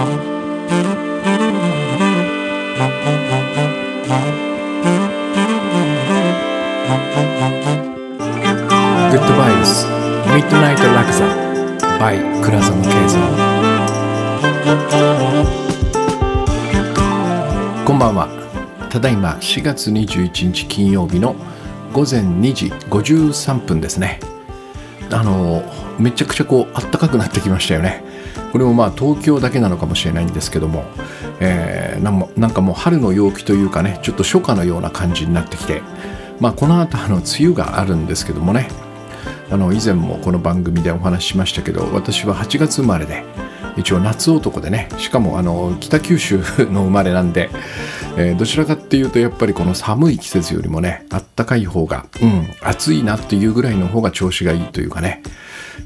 [0.00, 0.06] グ
[9.16, 9.84] ッドバイブス
[10.34, 11.26] ミッドナイトラクザ
[11.98, 13.20] by 倉園慶三
[17.84, 18.28] こんばんは。
[18.88, 21.36] ただいま4月21日金曜日の
[21.92, 24.18] 午前2時53分ですね。
[25.10, 25.62] あの
[25.98, 28.08] めちゃくちゃこう暖かくなってきましたよね。
[28.52, 30.84] これもまあ東京だけなのかもしれないんですけども、
[31.40, 35.82] えー、なんもなんかもう春の陽気というかねちょっと初夏のような感じになってきて
[36.40, 38.68] まあこの後あの梅雨があるんですけどもね
[39.50, 43.24] あの以前もこの番組でお話ししましたけど私は8月生まれで
[43.76, 47.50] 一応夏男でねしかもあの北九州の生まれなんで、
[48.16, 55.22] えー、どちらかっていうとやっぱりこの寒い季節よりもねあったかい方が、うん、暑いなっていうぐらいの方が調子がいいというかね、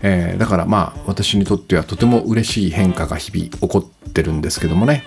[0.06, 5.02] えー、だからまあ私にとってはとても嬉しい変化が日々起こってるんですけどもね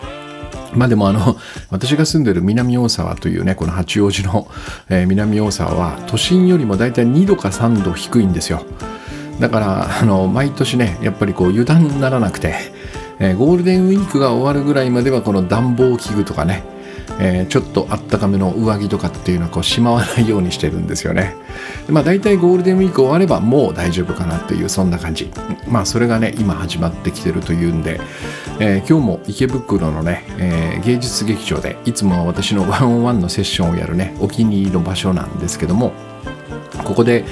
[0.73, 1.37] まあでもあの、
[1.69, 4.47] 私が住んでる南大沢というね、この八王子の、
[4.89, 8.65] えー、南大沢は都心よりもだいたい2度か3度低いんですよ。
[9.39, 12.55] だから、あの、毎年ね、やっぱりこう油断にならなくて、
[13.19, 16.63] えー、ゴールデンウィークが終わるぐらいまではこの暖房器具とかね、
[17.19, 21.35] えー、ちょっとあったかめの上着とかっていうのはこうしまわないようにしてるんですよね。
[21.89, 25.31] まあ大体ゴールデンウィーク終わればもう大丈夫かなっていうそんな感じ。
[25.67, 27.99] まあそれがね今始まってきてるというんで、
[28.59, 35.93] えー、今日も池袋のね、えー、芸術劇場でいつもは私のワンオンワンのセッションをやるねお気に入りの場所なんですけども
[36.83, 37.25] ここで、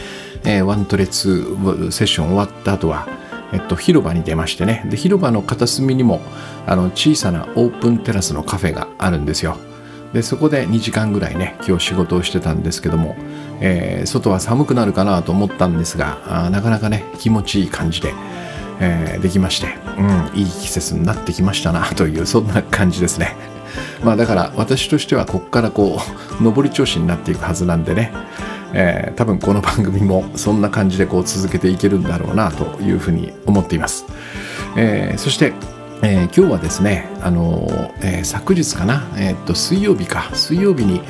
[0.44, 1.46] え、ワントレツ
[1.92, 3.08] セッション終わった後は
[3.54, 6.20] えっと、広場に出ましてねで広場の片隅にも
[6.66, 9.58] あの小さなオープンテラスのカフェがあるんですよ
[10.16, 13.18] でそこで2時間ぐらいね今日仕事をしてたんですけども、
[13.60, 18.14] えー、外は寒くなるかなと思ったんですがなかなかね気持ちいい感じで、
[18.80, 23.36] えー、できまして、うん、いい季節になってきましたなというそんな感じですね。
[24.06, 26.00] まあだから私としてはこっからこ
[26.40, 28.14] う上り調子になっていくはずなんでね、
[28.74, 34.06] えー、多分この番組もそんな感じでこう続けていけるんだろうなというふうに思っています、
[34.78, 35.52] えー、そして
[36.08, 37.68] えー、今日はですね、あの
[38.00, 40.30] えー、昨日かな、え、っと水曜日か。
[40.36, 41.02] 水曜日に、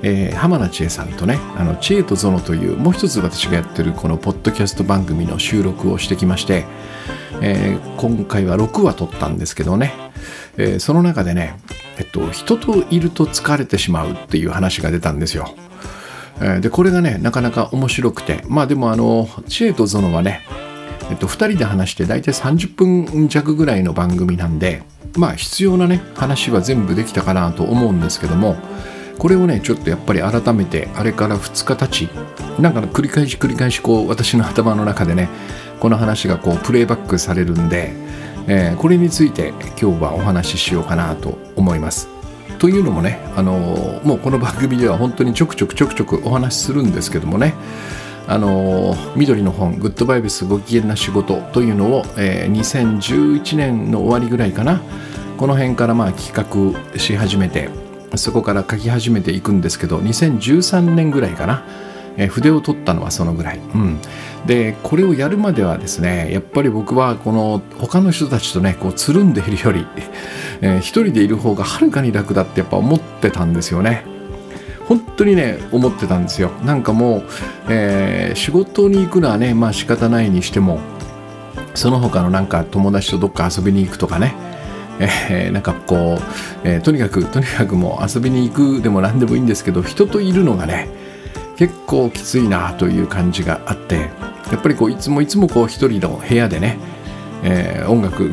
[0.00, 6.66] え、浜田千恵さんとね「あの知恵とゾノ」というもう一つ私がやってるこのポッドキャスト番組の収録をしてきまして、
[7.40, 9.92] え、今回は6話撮ったんですけどね、
[10.56, 11.58] え、その中でね、
[11.98, 15.52] えっと、人といると疲れてしまうっていう話が出たんですよ。
[16.60, 18.44] でこれがねなかなか面白くて。
[18.46, 20.42] まあでもあの知恵とゾノはね
[21.10, 24.82] えっと、2人で話して大体30分弱ぐらいの番組なんで
[25.16, 28.56] まあ必要なね話は全部できたかなと思うんですけども
[29.18, 32.10] これをねちょっとやっぱり改めてあれから2日経ち
[32.60, 35.28] なんか繰り返し繰り返しこう私の頭の中でね
[35.80, 37.92] この話がこうプレイバックされるんで、
[38.48, 39.48] えー、これについて
[39.80, 42.08] 今日はお話ししようかなと思います。
[42.58, 47.52] というのもね、あのー、もうこの番組では本当にちょくちょくちょくちょくお話しするんですけどもね
[48.26, 54.80] あの緑の本「グッドバイブスご機嫌な仕事」というのを、えー、2011年の終わりぐらいかな。
[55.36, 56.32] この辺からまあ企
[56.92, 57.68] 画し始めて
[58.14, 61.64] そこから書き始めていくんですけど2013年ぐらいかな、
[62.16, 63.98] えー、筆を取ったのはそのぐらい、うん、
[64.46, 69.86] でこれをやるまではですねやっぱり僕はこの他の人たちとねこうつるんでいるより、
[70.60, 74.13] えー、一人でいる方がはるかに楽だってやっぱ思ってたんですよね。
[74.86, 76.50] 本当にね思ってたんですよ。
[76.64, 77.22] なんかもう、
[77.68, 80.78] えー、仕事に行くのはねまあ仕方ないにしても
[81.74, 84.34] その他のなんか友達とどっか遊びに行くとかね
[85.00, 90.88] えー、なんかこう、えー、とにかくとにかくもう遊びに行くでも何でもいいんですけど人といるのがね
[91.56, 94.10] 結構きついなという感じがあって
[94.50, 96.78] やっぱりこういつもいつもこう一人の部屋でね、
[97.42, 98.24] えー、音楽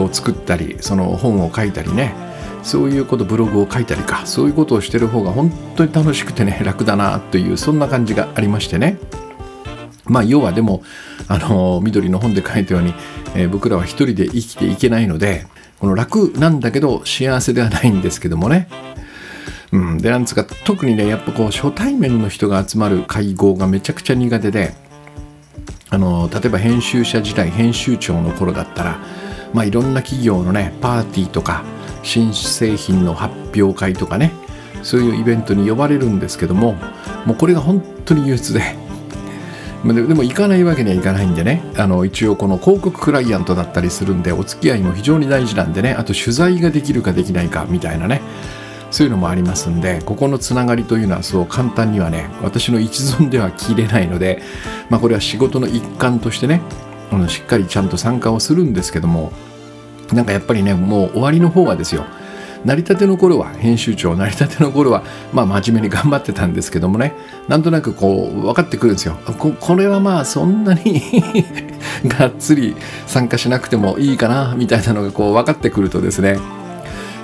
[0.00, 2.14] を作ったりその本を書いたりね
[2.62, 8.98] そういうことブログを書いたりかそういうことをしてる方が本当に楽しくてね 楽だなというそんな感じがありましてね。
[10.04, 10.82] まあ要はでも
[11.26, 12.94] あの緑の本で書いたように、
[13.34, 15.46] えー、僕らは一人で生きていけないので
[15.80, 18.68] この楽なんだけど幸せではないんですけどもね。
[19.72, 24.74] うん、でなんつうか特にねやっぱこう初対面の人が集まる会合がめちゃくちゃ苦手で
[25.90, 28.98] あの例えば編集者時代編集長の頃だったら
[29.52, 31.64] まあいろんな企業のねパーティーとか
[32.06, 34.32] 新製品の発表会とかね
[34.82, 36.74] そういうイベントに呼ばれるんですけども
[37.26, 38.62] もうこれが本当に憂鬱 で。
[39.84, 48.20] でも行かないわけにはいかないんでねあの一応この広告クライアントだったりするんでお付き合いも非常に大事なんでねあと取材ができるかできないかみたいなね
[48.90, 54.42] そういうのもありますんでここのつながりというのはそう簡単にはね私の一存では切れないので、
[54.90, 56.62] まあ、これは仕事の一環としてね
[57.12, 59.30] あのしっかりちゃんと参加をするんですけども
[60.12, 62.04] なんかやっぱりねもう終わりの方はですよ。
[62.64, 67.14] 成り立ての頃は編集長成り立ての頃はまあ真面目に頑張ってたんですけどもね。
[67.48, 69.16] なんとなくこう分かってくるんですよ。
[69.38, 71.02] ここれはまあそんなに
[72.06, 72.76] がっつり
[73.06, 76.38] 参加しなくてもいいかなみたいなのがこう分かってくるとですね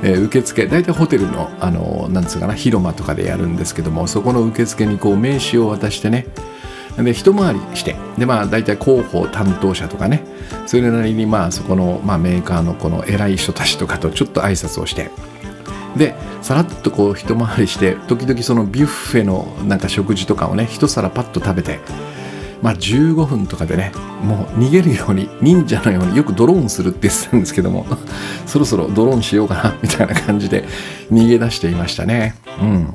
[0.02, 6.26] えー、受付大体ホテルのあのなんつうかな広間とかでやるんですけどもそこの受付にこう名刺を渡してね。
[6.98, 7.96] で一回りして。
[8.18, 10.24] でまあ大体広報担当者とかね。
[10.66, 15.10] それなりにまあそこの、まあ、メーカーのこの偉い人たちとかとちょっと挨拶をして
[15.96, 21.80] でさらっとこう一回りして時々そのビュッフェのなんか食事とかをね一皿パッと食べて
[22.62, 27.86] まあ15分とかでねもう逃げるように忍者のようによくドローンするって言ってたんですけども
[28.46, 30.64] そろそろドローンしようかなみたいな感じで
[31.10, 32.36] 逃げ出していましたね。
[32.60, 32.88] うん。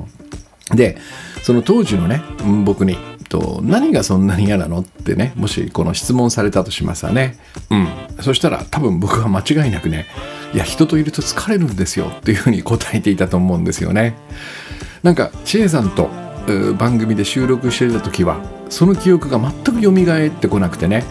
[0.74, 0.98] で
[1.48, 2.20] その当時のね
[2.66, 2.98] 僕に
[3.30, 7.38] と何がそんなに嫌なのってねもしこの質問されたとしますわね。
[7.70, 7.88] うん。
[8.20, 10.04] そしたら多分僕は間違いなくね
[10.52, 14.14] いや人といると疲れるんですよっていうふうに答えていたと思うんですよね。
[15.02, 16.10] なんか千恵さんと
[16.76, 21.02] 番組で収録していた時はその記憶が全く蘇ってこなくてね。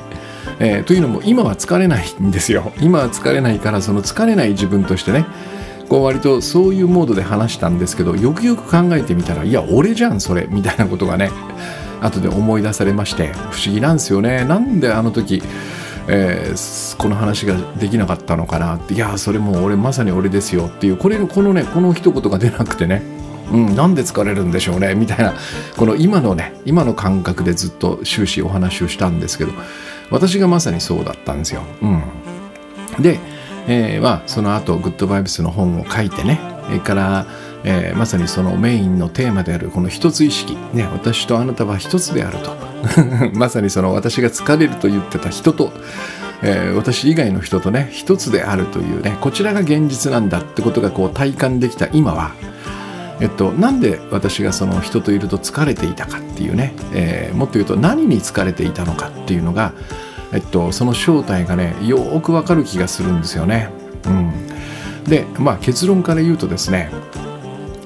[0.59, 2.73] えー、というのも今は疲れないんですよ。
[2.79, 5.25] 今は疲れないからその疲れない自分としてね
[5.89, 11.31] こう割とそういうモードで話したんですけどよくよく考えてみたらいや俺じゃんそれみたいなことがね
[12.01, 15.41] 後で思い出されまして不思議なんですよねなんであの時、
[16.07, 23.01] えー、この話ができなかったのかなっていやそれもう俺まさに俺ですよっていうこれこのねこの一言が出なくてね
[23.49, 25.33] うん、なんで疲れるんでしょうねみたいな
[25.77, 29.53] この今のね今の感覚でずっと終始お話をしたんですけど
[30.09, 31.63] 私がまさにそうだったんですよ。
[31.81, 32.03] うん、
[33.01, 33.19] で、
[33.67, 37.25] えー、まあその後グッドバイブスの本を書いてねそれから
[37.63, 42.55] えー、まさにそのメインのテーマであるこの一つ意識、ね、私とあなたは一つであると。
[43.33, 45.73] まさにその私が疲れると言ってた人と、
[46.43, 52.31] えー、私以外の人とね一つであるというねこちらが現実なんだってことがこう体感できた今は。
[53.19, 59.73] えっと、なんで私がその人といると疲れていたかっていうね、えー、もっと言うと何に疲れていたのかっていうのが、
[60.33, 63.69] えっと、その正体がねよくわかる気がするんですよね。
[64.05, 66.91] うん、で、まあ、結論から言うとですね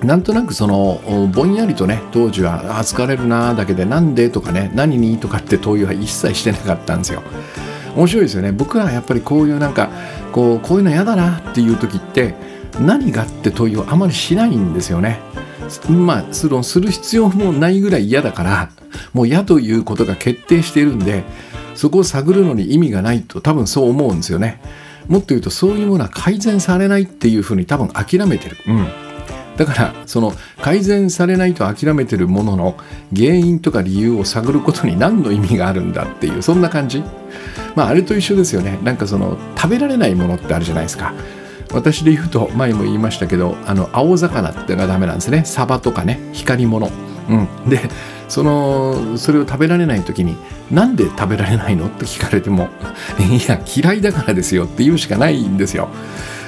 [0.03, 0.99] なんとなくその
[1.33, 7.21] ぼんやりとね当時は「あ疲れるな」だけで「なんで?」とかね「何に?」とかって問いは一切してなかったんですよ。
[7.95, 9.89] 面白いですよね僕はやっぱりこういうなんか
[10.31, 12.35] こうこういうの嫌だなっていう時って
[12.79, 15.19] 何がって問いをあまりしないんですよね。
[15.89, 18.69] まあそのする必要もないぐらい嫌だから
[19.13, 21.23] もう嫌ということが決定しているんで
[21.81, 24.61] そこを探るのに意味がないと多分そう思うんですよね。
[25.07, 28.57] もっと言うとそういうものは改善されないっていうふうに多分諦めてる。
[28.67, 28.87] うん。
[29.57, 30.31] だからその
[30.61, 32.77] 改善されないと諦めてるものの
[33.15, 37.03] 原因とか理由を探ることに何の意味があるんだっていうそんな感じ。
[37.75, 38.77] まああれと一緒ですよね。
[38.83, 41.15] なんかその食べられないものってあるじゃないですか。
[41.73, 45.45] 私で言うと前も言いましたけどあの青魚ってのがダメなんですね。
[45.45, 46.19] サバとかね。
[46.31, 46.91] 光り物。
[47.27, 47.47] うん。
[47.67, 47.89] で
[48.31, 50.37] そのそれを食べられない時に
[50.71, 51.87] なんで食べられないの？
[51.87, 52.69] って聞かれても
[53.19, 55.89] いや嫌いだからですよって言うしかないんですよ。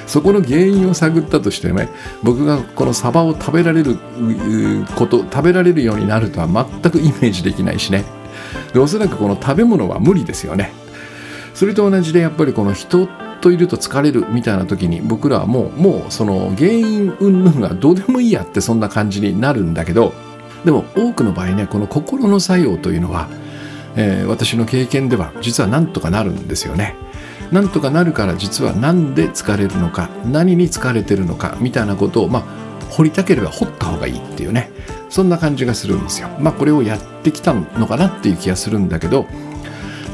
[0.06, 1.90] そこの原因を探ったとしてね
[2.22, 3.98] 僕がこのサバを食べられる
[4.96, 8.04] こと食べられるようになるとは全くイメージできないしね。
[8.72, 10.72] でおそらくこの食べ物は無理ですよね。
[11.52, 13.06] それと同じでやっぱりこの人
[13.42, 20.14] といると疲れるみたいな時に僕らはもうもうその原因云々がどうでもいいやってそんな感じになるんだけど
[20.64, 23.28] でも多くの場合ねこの心の作用というのは、
[23.96, 26.96] えー、私の経験では実はなんとかなるんですよね。
[27.52, 32.44] なんとかなるから実は何で疲れるのか何に疲れてるのかみたいなことをまあ
[32.90, 34.70] 掘りたければ掘った方がいいっていうね
[35.10, 36.28] そんな感じがするんですよ。
[36.40, 39.26] まあこれをやってきたのかなっていう気がするんだけど、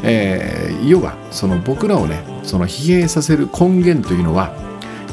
[0.02, 4.52] えー、要はその僕らをねその疲弊させる根源というのは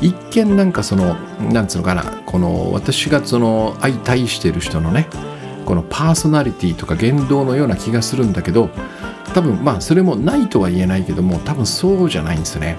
[0.01, 1.15] 一見なんかその
[1.51, 5.07] なんつうのかなこの私がその相対してる人のね
[5.65, 8.69] このパーソナリティとか言動のような気がするんだけど
[9.33, 12.77] 多分まあそれもないとは言えないけども多分そうじゃないんですね。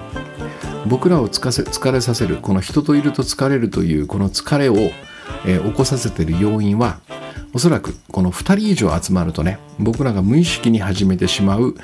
[0.87, 4.75] 僕らを疲れさせるこの人といると疲れるというこの疲れを、
[5.45, 6.99] えー、起こさせてる要因は
[7.53, 11.75] おそらくこの2人以上集まるとね僕らが無意識に始めてしまう、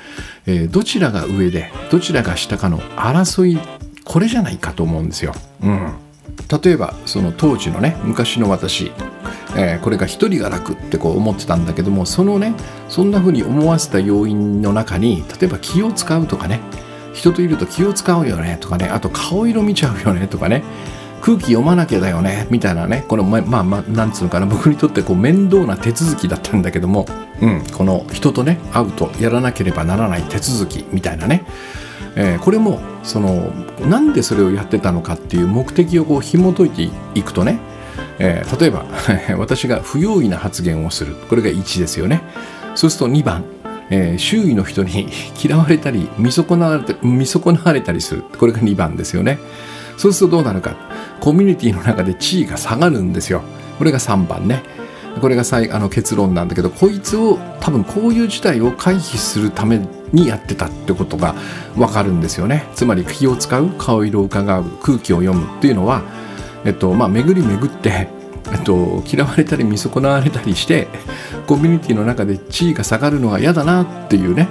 [0.46, 3.58] えー、どちらが上でどちらが下かの争い
[4.06, 5.34] これじゃないかと思うんですよ。
[5.62, 5.92] うん
[6.62, 8.92] 例えばその当時のね昔の私、
[9.56, 12.52] えー、これが一人が楽ってこう思ってたんだけどもそのね
[12.88, 16.60] そんな風に思わせた要因の中に例えば気を使うとかね
[17.14, 20.62] 人といると気を使うよねとかねあと顔色見ちゃうよねとかね
[21.22, 27.06] 空気読まなきゃだよねみたいなねこのまあまあなんつうのかな僕にとってこう面倒な手続きだったんだけども、
[27.40, 31.44] うん、この人とね会うとやらなければならない手続きみたいなね
[32.16, 37.60] えー、これもそのなんでそれをやってたのかっていう目的をこう紐解いていくとね、
[38.18, 38.86] えー、例えば
[39.38, 41.14] 私が不用意な発言をする。
[41.28, 42.22] これが1ですよね。
[42.74, 43.44] そうすると2番、
[43.90, 45.08] えー、周囲の人に
[45.42, 48.24] 嫌われたり見損なわれた見損なわれたりする。
[48.38, 49.38] これが2番ですよね。
[49.98, 50.74] そうするとどうなるか。
[51.20, 53.42] コミュニティの中で地位が下がるんですよ。
[53.78, 54.62] これが3番ね。
[55.20, 59.78] これが最あの結論なんだけどこいつを多分こういう事態を回避するため
[60.12, 61.34] にやってたってことが
[61.74, 66.02] 分かるんですよねつまり気を使う顔色を伺う空気を読むっていうのは、
[66.64, 68.08] えっとまあ、巡り巡って、
[68.52, 70.88] えっと、嫌われたり見損なわれたりして
[71.46, 74.48] コミュニティの中で地位が下がるのが嫌だなっていうね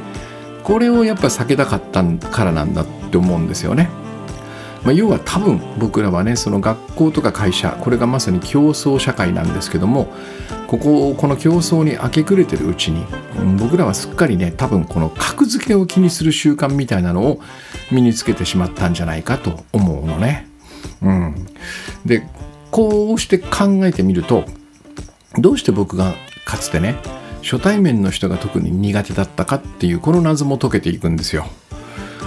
[0.64, 3.88] これをやっぱ避けたかったからなんだって思うんですよね。
[4.84, 10.14] まあ、要は多分僕らはねその学校とか会社これがまさに競争社会なんですけども
[10.68, 13.06] こここの競争に明け暮れてるうちに
[13.60, 17.42] 僕らはすっかりね多分この格付けを気にする習慣みたいなのを
[17.92, 20.48] 身につけてしまったんじゃないかと思うのね。
[21.02, 21.48] うん、
[22.06, 22.28] で
[22.72, 24.46] こうして考えてみると
[25.38, 26.98] どうして僕がかつてね
[27.42, 31.46] 初対面の人が特に苦手だったかっていうこの謎も解けていくんですよ。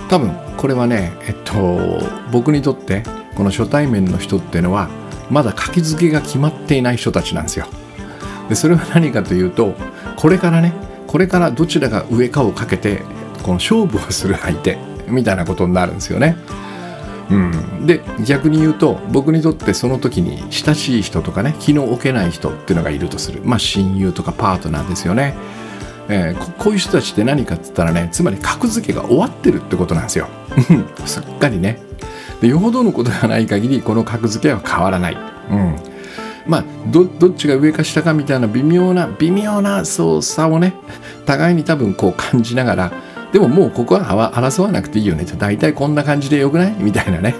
[0.09, 2.00] 多分これはねえっと
[2.33, 3.02] 僕にとって
[3.35, 4.88] この初対面の人っていうのは
[5.30, 7.66] まだ書き付けが決まっていない人たちなんですよ
[8.49, 9.75] でそれは何かというと
[10.17, 10.73] これからね
[11.07, 13.02] これからどちらが上かをかけて
[13.43, 14.78] この勝負をする相手
[15.09, 16.37] みたいなことになるんですよね。
[17.31, 23.43] うん、で逆に言うと僕にとってその時に親しい人とかね気の置けない人っていうのがいるとする。
[23.45, 25.35] まあ親友とかパートナーですよね。
[26.11, 30.28] えー、こういう人たちって何かって言ったらねつまり格付けが終わってるってことなんですよ。
[31.05, 31.78] すっかりね。
[32.40, 35.17] でよほどのことがない限りこの格付けは変わらない、
[35.50, 35.76] うん、
[36.49, 40.75] まあどっちが上か下かみたいな微妙な微妙なそう差をね
[41.26, 42.93] 互いに多分こう感じながら
[43.33, 45.26] でももうここは争わなくていいよね。
[45.37, 46.75] 大体こんな感じでよくない？
[46.78, 47.35] みたいなね。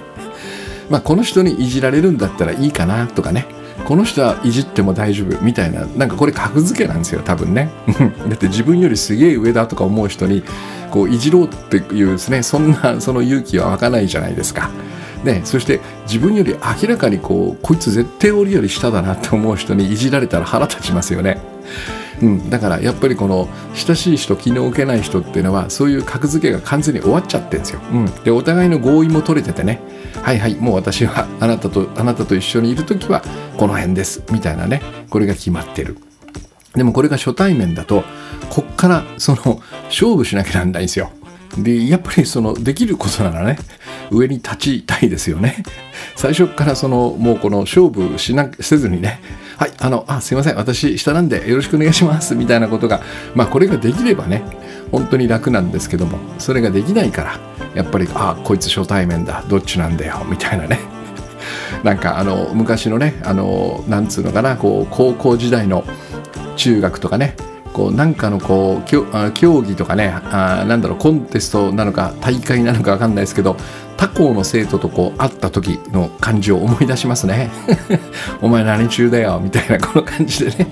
[0.89, 3.47] まあこの人にいじられるんだったらいいかなとかね。
[3.85, 5.41] この人はいじっても大丈夫？
[5.43, 7.71] みたいななんかこれ格付けなんですよ多分ね。
[8.29, 10.43] だって自分よりすげえ上だとか思う人に
[10.91, 14.69] こういじろうっていうですねそんなその勇気は湧かないじゃないですか。
[15.23, 21.41] ね、そして自分より明らかにこうこいつ絶対俺より下だなって思う人にいじられたら腹立ちますよね。
[22.21, 27.81] うん、だからやっぱりこの親しい人気の置けない人っていうのはそういう格付けが完全に終わっちゃってるんですよ。
[27.91, 29.79] うん、でお互いの合意も取れててね
[30.21, 33.21] はいはいもう私はあなたとあなたと一緒にいる時は
[33.57, 35.97] この辺ですみたいなねこれが決まってる。
[36.75, 38.03] でもこれが初対面だと
[38.49, 41.11] こっからその勝負しなきゃなんないんですよ。
[41.57, 43.57] でやっぱりそのできることならね
[44.11, 45.63] 上に立ちたいですよね。
[46.15, 49.19] 最初からそのもうこの勝負しなせずにね。
[49.57, 50.55] はいあのあすいません。
[50.55, 52.35] 私下なんでよろしくお願いします。
[52.35, 53.01] みたいなことが
[53.35, 54.43] まあこれができればね
[54.91, 57.39] 本当に楽なんですけどもそれができないから
[57.75, 60.79] やっぱりあこいつ初対面だどっちなんだよみたいなね。
[61.83, 65.83] なんかあの昔のねあのなんつうのかなこう高校時代の
[66.55, 67.35] 中学とかね
[67.73, 73.55] こうなんかのこう競技とかねあなんだろうコンテストなのか大会なのか分かんないですけど
[73.97, 77.51] 他校の生徒とこう会った時の感じを思い出しますね。
[78.41, 80.67] お前何中だよみたいなこの感じでね。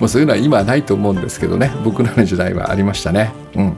[0.00, 1.70] もうそういうのは今はないと思うんですけどね。
[1.84, 3.30] 僕らの時代はありましたね。
[3.54, 3.76] うん。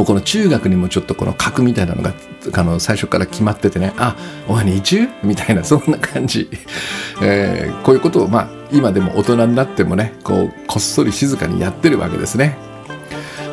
[0.00, 2.14] もうこの中学にもちょっとこの格みたいなのが
[2.54, 4.16] あの最初から決まっててねあ
[4.48, 6.48] お前二中みたいなそんな感じ、
[7.20, 12.56] えー、こういうことをまあ今でも大人になってもねこうこっそり静かにやってるわけですね。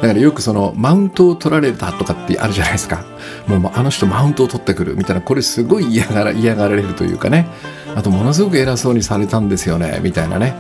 [0.02, 3.04] だからよくそのマウントを取られたとかってあるじゃないですか。
[3.48, 7.50] もうあの人マウントを取ってくるみたいなこれすごい嫌がら嫌がられるというかね。
[7.94, 10.56] あとものすごく偉そうにされたんですよねみたいなね。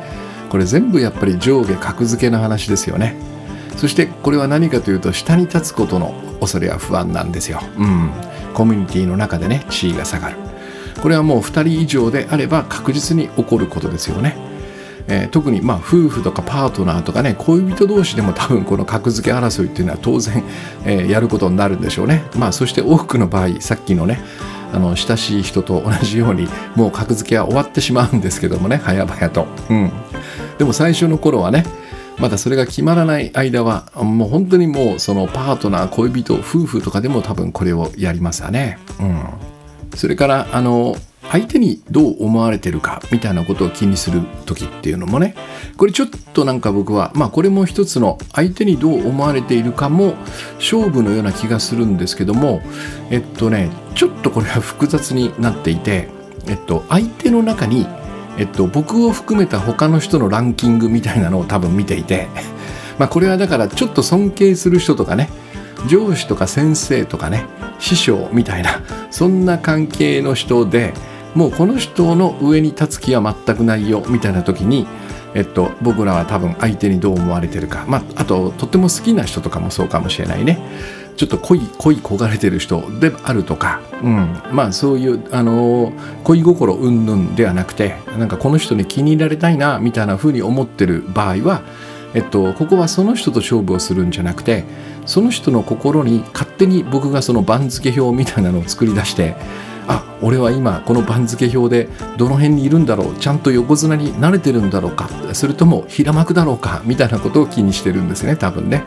[0.49, 3.36] これ全部やっぱり上下格付けの話ですよね。
[3.77, 7.61] そしてこれは何かというと下に立つことの恐れは不安なんですよ。
[7.77, 8.11] うん。
[8.53, 10.37] コミュニティの中でね地位が下がる。
[11.01, 14.35] これはもう2人以上であれば確実に起こることですよね。
[15.09, 20.43] えー、特にまあ夫婦とかパートナーとかね恋人同士でも多分この格付け争いっていうのは当然、
[20.85, 22.23] えー、やることになるんでしょうね。
[22.35, 24.19] まあそして多くの場合さっきのね
[24.73, 29.47] あの親しい人と同じようにもう格付けは終わってしまうんですけどもね早々と。
[29.69, 29.91] うん、
[30.57, 31.63] でも最初の頃はね
[32.19, 38.79] まだそれが決まらない間はもう本当にもうそのパートナー恋人夫婦とかでも多分これをやりますよね。
[38.99, 39.23] うん、
[39.95, 40.95] それからあの
[41.31, 45.35] 相手にどう思われてるかみたいなことを気にする時っていうのもね
[45.75, 50.13] これちょっとなんか僕はまあこれも一つの相手にどう思われているかも
[50.55, 52.61] 勝負のような気がするんですけども
[53.09, 56.07] えっとねちょっとこれは複雑になっていて
[56.47, 57.85] えっと相手の中に
[58.37, 62.27] えっと僕を含めた他の人のランキングみたいなのを多分見ていて
[62.97, 65.29] まあこれはだからちょっと尊敬する人とかね
[65.87, 67.45] 上司とか先生とかね
[67.79, 70.93] 師匠みたいなそんな関係の人で
[71.35, 74.87] もうこの人の上に立つ気は全くないよみたいな時に
[75.37, 80.57] えっと、僕らは多分相手にどう思われてるか、まあ、あととっても好きな人とかもそうかもしれないね。
[81.17, 85.91] ちょっと恋恋焦がれてる人であるとか、うん、まあそういう、あの
[86.23, 91.63] 恋心云々ではなくてなんかこの人に気に入られたいなみたいな風に思ってる場合は、
[92.13, 94.63] えっと、ここはその人と勝負をするんじゃなくて
[95.07, 99.35] その人の心に勝手に僕がその番付表みたいなのを作り出して
[99.87, 108.83] あ俺は今この番付表でどの辺にいるんだろうちゃんと横綱に慣れてるんだろうかそれとも平幕だろうかみたいなことを気にしてるんですね多分ね。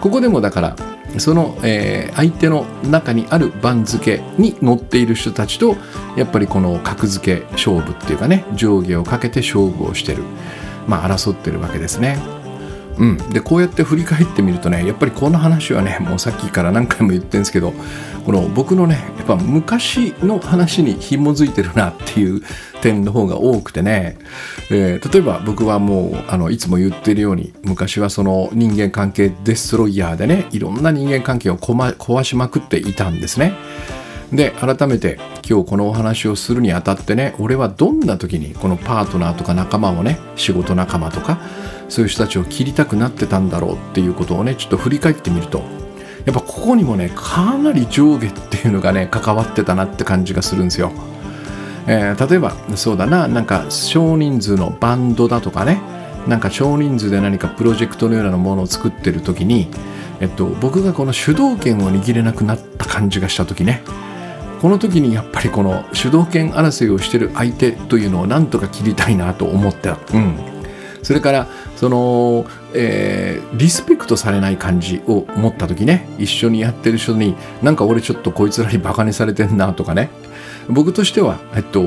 [0.00, 0.76] ここでもだから
[1.16, 5.76] その、えー、相手の中にある番付に乗っている人たちと
[6.16, 10.22] やっぱりこの格付け勝負っていうかね上下をかけて勝負をしてる
[10.86, 12.18] まあ争ってるわけですね。
[12.98, 17.72] うん、でこうやって振り返ってみるとねやっぱりこの話はねもうさっきから何回も言ってるんですけど
[18.28, 22.42] この僕のねやっぱ昔の話に紐づいてるなっていう
[22.82, 24.18] 点の方が多くてね、
[24.70, 33.54] えー、例えば僕はもうあのいつも言ってるように昔はその人間関係デストロイヤーでねいろんな人間関係を壊しまくっていたんですね。
[34.30, 35.18] で改めて
[35.48, 41.40] 今日このお話をするにあたってね俺はどんな時にこのパートナーとか仲間をね仕事仲間とか
[41.88, 45.87] そういう人たちを切りたくなってたんだろうっていうことをねちょっと振り返ってみると
[46.28, 50.92] やっぱここにもねかなり上下っていうのがね関わってたなって感じがするんですよ。
[51.86, 55.80] えー、例えばそうだななんか少人数のバンドだとかね
[56.26, 59.70] なんか少人数で何かプロジェクトのようなものを作ってる時に、
[60.20, 63.82] えっと、僕がこの主導権を握れなくなった感じがした時ね
[64.60, 69.96] この時にやっぱりこの主導権争いをしてる相手というのをなんとか切りたいなと思った。
[70.12, 70.57] うん
[71.08, 80.10] それからその、えー、リスペクトされない感じを持った時ね一緒にやってる人になんか俺ちょっとこいつらにバカにされてんなとかね
[80.68, 81.80] 僕としては、えっと、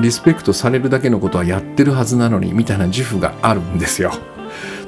[0.00, 4.12] リスペクトされるだけのことはやってるはずなのにみたいな自負があるんですよ。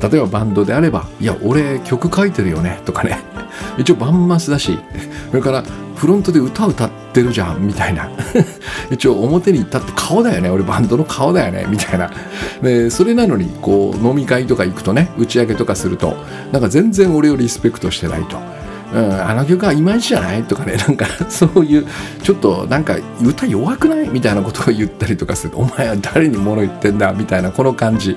[0.01, 3.19] 例えばバンドであれば「いや俺曲書いてるよね」とかね
[3.77, 4.79] 一応バンマスだし
[5.31, 5.65] それから
[6.01, 8.11] フロントで歌歌ってるじゃんみたいな。
[8.91, 10.49] 一応表に立って顔だよね。
[10.49, 11.67] 俺バンドの顔だよね。
[11.69, 12.11] みたいな。
[12.63, 16.17] でそれなのにこう飲み会とか行くとね打ち上げとかすると
[16.53, 18.39] なんか全然俺をリスペクトしてないと。
[18.93, 20.43] うん、あの曲はいまいちじゃない？
[20.43, 21.87] とかね なんかそういう
[22.23, 24.09] ちょっとなんか歌弱くない？
[24.09, 25.53] みたいなことを言ったりとかする。
[25.55, 27.13] お前は誰に物言ってんだ？
[27.13, 28.17] みたいなこの感じ、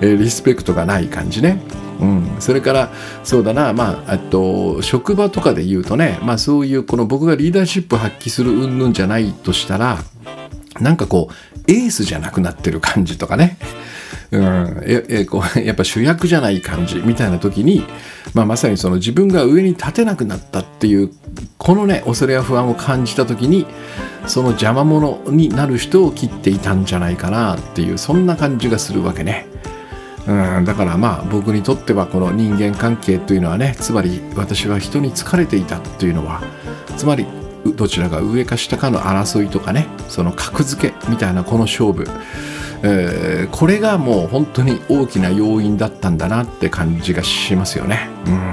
[0.00, 1.60] えー、リスペクトがない感じね。
[2.00, 2.90] うん、それから
[3.22, 3.72] そうだな。
[3.72, 9.98] まあえっと職場とかで言うとね、まあ、そういうこの僕がリーダーシップ発揮する云々じゃないとしたら
[10.80, 13.56] なんかこうエースじゃなくなってる感じとかね。
[14.32, 17.84] うん、ええこうやっぱ主役じゃない感じみたいな時に、
[18.32, 21.10] まあ、まさにその自分が上に立てなくなったっていう
[21.58, 23.66] このね恐れや不安を感じた時に
[24.26, 29.46] その邪魔者になる人を切っていたんじゃないかなっていうそんな感じがするわけね。
[30.26, 36.40] うん、だからまあ僕にとってはこの人間関係というのはねつまり私は人に疲れていたというのは
[36.96, 37.26] つまり
[37.76, 42.06] どちらが上か下かの争いとかねその格付けみたいなこの勝負。
[42.82, 48.08] えー、これがもう本当に大きな要因だったんだなって感じがしますよね。
[48.26, 48.52] うん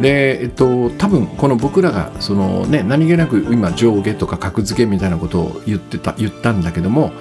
[0.00, 7.12] で、えっと、多分この僕らがその、ね、何気なく今上下とか格付けみたいなことを言ってた言ったんだけども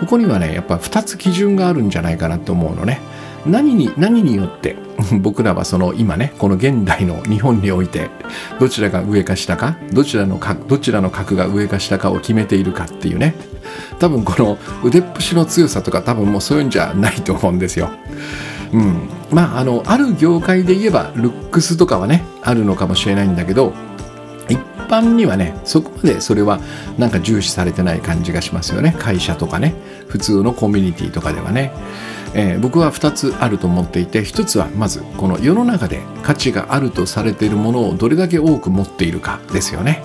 [0.00, 3.00] ここにはねやっぱ2つ基準があるんじゃないかなと思うのね。
[3.46, 4.76] 何に何によって
[5.20, 8.08] 僕らはその今ねこの現代の日本において
[8.58, 13.34] どちらが上か下かどちらのかどちらの格が上か下かを決めているかっていうね
[13.98, 17.90] 多分この腕っぷしの強さとか多分もうそういうんじゃないと思うんですよ。
[18.72, 23.72] うん、まああのある業界で言えばルックスとかはねあるのかもしれないんだけど
[24.48, 24.58] 一
[24.88, 26.60] 般にはねそこまでそれは
[26.98, 29.74] なんか重視されてない感じがしますよね会社とかね
[30.08, 31.72] 普通のコミュニティとかではね。
[32.36, 40.02] えー、僕は2つあると思っていて1つはまずこの世の中で価値があるとされているものをどれだけ多く持っているかですよね。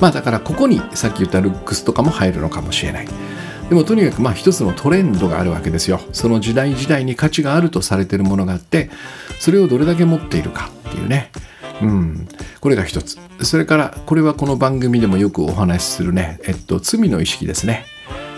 [0.00, 3.08] まあだからここにさっき言ったルックスとかも入るのかもしれない。
[3.68, 6.00] でもとにかくまあ一つのトレンドがあるわけですよ。
[6.12, 8.90] その時代時代に価値があるとされているものがあって、
[9.40, 11.30] それをどれだけ持っているかっていうね。
[11.82, 12.28] うん。
[12.60, 13.18] これが一つ。
[13.42, 17.84] それから、これはこの番組でもよくお話しするね、えっと、罪の意識ですね。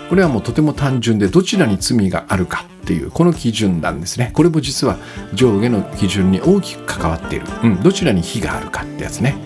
[0.09, 4.31] これはもうとても単純で、どちらに罪があるかっていう、この基準なんですね。
[4.33, 4.97] これも実は
[5.33, 7.47] 上下の基準に大きく関わっている。
[7.63, 7.81] うん。
[7.81, 9.37] どちらに非があるかってやつね。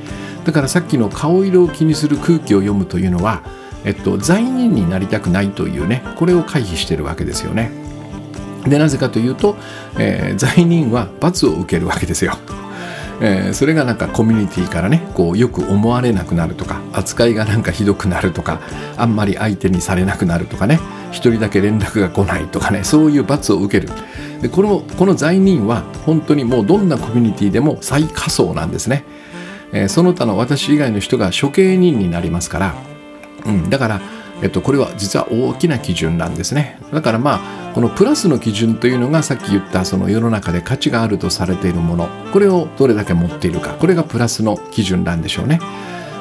[0.46, 3.42] だからさっきの顔色を気にする空気を読むというのは、
[3.84, 7.72] えっと、罪人になりたくないというねこれを回避してるわけですよね。
[8.66, 9.56] でなぜかというと、
[10.00, 12.38] えー、罪人は罰を受けるわけですよ。
[13.22, 18.60] えー、それがなんかコミュニティからねこうよく思われなくなるとか扱いがなんかひどくなるとか
[18.98, 20.80] あんまり相手にされなくなるとかね
[21.12, 23.94] 一人だけ連絡が来ないとかねそういう罰を受ける
[24.42, 29.06] でこのこの罪人は本当にもうどんなコミュニティでも最下層なんですね、
[29.72, 32.76] えー、その他の私以外の人が処刑人になりますから、
[33.46, 34.02] うん、だから
[34.42, 36.78] えっと、これは実は大きな基準なんですね。
[36.92, 45.60] だからまあこのプラスの基準というのがさっき言ったその世の中で価値があるとされているものこれをどれだけ持っているかこれがプラスの基準なんでしょうね。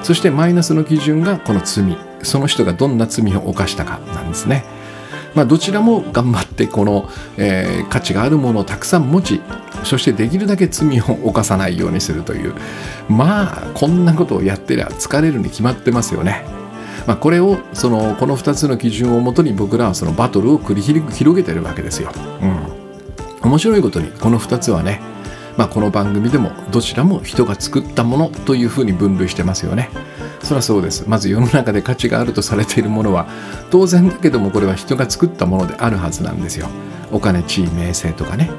[0.02, 4.64] そしてマイナスの基準がこの罪その人がどんな罪を犯したかなんですね。
[5.34, 9.40] まあ、どちらも頑張ってこの、えー、価値があるものをたくさん持ち
[9.84, 12.54] そしてできるだけ罪を犯さないようにするという
[13.08, 16.44] まあこんなことをやってりゃ疲れるに決まってますよね。
[17.06, 22.10] まあ、これをそのこの2つの基準をもとに僕らはそのバトルを繰り広げてるわけですよ。
[22.40, 22.46] う
[23.46, 25.00] ん、面白いことにこの2つはね、
[25.58, 29.90] まあ、この番組でもどちらも人が作ったものというふうに分類してますよね。
[30.42, 31.08] そりゃそうです。
[31.08, 33.26] まず世の中で価値があるとされているものは
[33.70, 36.68] 当然だけどもこれは人が作ったものであるはずなんですよ。
[37.12, 38.50] お金、地位、名声とかね。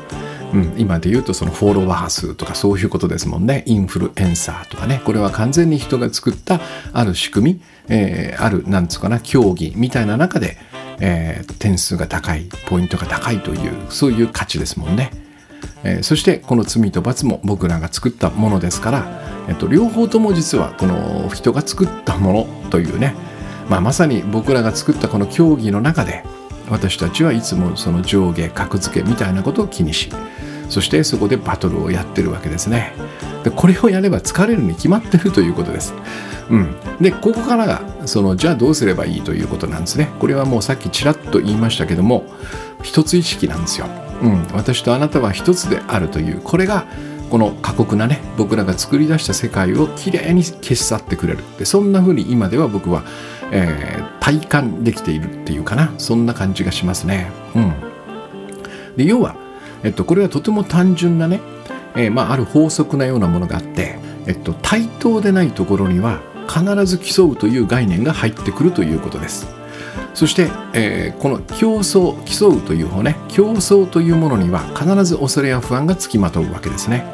[0.55, 3.63] うん、今で言うとそのフォロワー数とかそういうことですもんね。
[3.65, 5.01] インフルエンサーとかね。
[5.03, 6.61] これは完全に人が作った
[6.93, 10.57] ある仕組み、えー、あるなんつうかな競技みたいな中で、
[10.99, 15.11] えー、点数が高いポイントが高いというそういう価値ですもんね、
[15.83, 23.15] えー、そしてこの罪と罰も僕らが作ったものですから、えっと、両方とも実はこの人が作ったものというね、
[23.69, 26.23] まあ、まさに僕らが作ったこの競技の中で
[26.69, 30.09] 私たちはいつもその上下格付けみたいなことを気にし
[30.69, 32.93] そしてそこでバトルをやってるわけですね。
[33.43, 35.93] でこれをやれば疲れるに決まってるということです。
[36.49, 40.09] うん、でここからがそのじゃあどうすればいいということなんですね。
[40.19, 42.25] これはもうさっきちらっと言いましたけども
[42.83, 43.87] 一つ意識なんですよ、
[44.21, 46.85] うん、私とあなたは一つであるというこれが
[47.31, 51.39] この過酷なね僕らが作り出した世界をきれいに消し去ってくれる。
[51.57, 53.03] でそんな風に今では僕は、
[53.51, 55.93] えー、体感できているっていうかな。
[55.97, 57.31] そんな感じがしますね。
[57.55, 57.73] うん。
[58.95, 59.35] で要は
[59.85, 61.41] えっと、これはとても単純なね、
[61.95, 69.47] えー、まあ、ある法則なようなものがあって、えっと、対等でないところには必ず競うという概念が入ってくるということです。
[70.15, 77.05] そして、えー、この競争、競うという方ね、競争というものには必ず恐れや不安がつきまとうわけですね。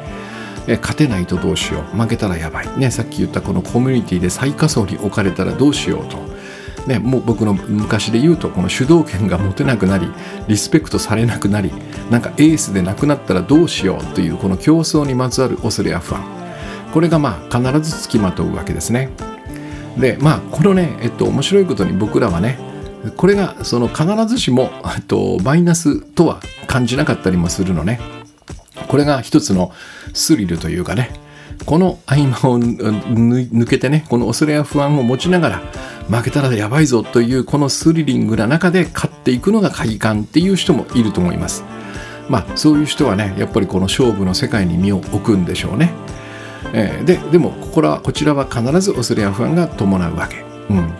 [0.66, 2.78] え勝てないとどうしよう、負けたらやばい。
[2.78, 6.31] ね、さっき言ったこのコミュニティで最下層に置かれたらどうしようと。
[6.86, 10.08] ね、もう僕の昔で言うとこの主導権が持てなくなり
[10.48, 11.72] リスペクトされなくなり
[12.10, 16.24] なんかエースでなくなったらどうしようというこの競争にまつわる恐れや不安。
[16.92, 19.10] これがまあ必ずつきまとうわけですね。
[19.96, 22.58] でまあこのね、えっと、面白いことに僕らはね
[23.16, 24.70] これがその必ずしも、
[25.08, 28.00] と、マイナスとは感じなかったりもするのね。
[28.88, 29.72] これが一つの
[30.14, 31.10] スリルというかね。
[31.64, 35.58] この合間を抜けてねこの恐れや不安を持ちながら
[36.08, 41.64] 負けたらやばいぞというこのスリリングな中で勝っていくのが快感っていう人もいると思います。
[42.28, 45.92] まあそういう人はねやっぱりこの勝負の世界に身を置くんでしょうね、
[46.72, 50.94] えー、ででもここらこちらは必ず恐れや不安が伴うわけ、うん、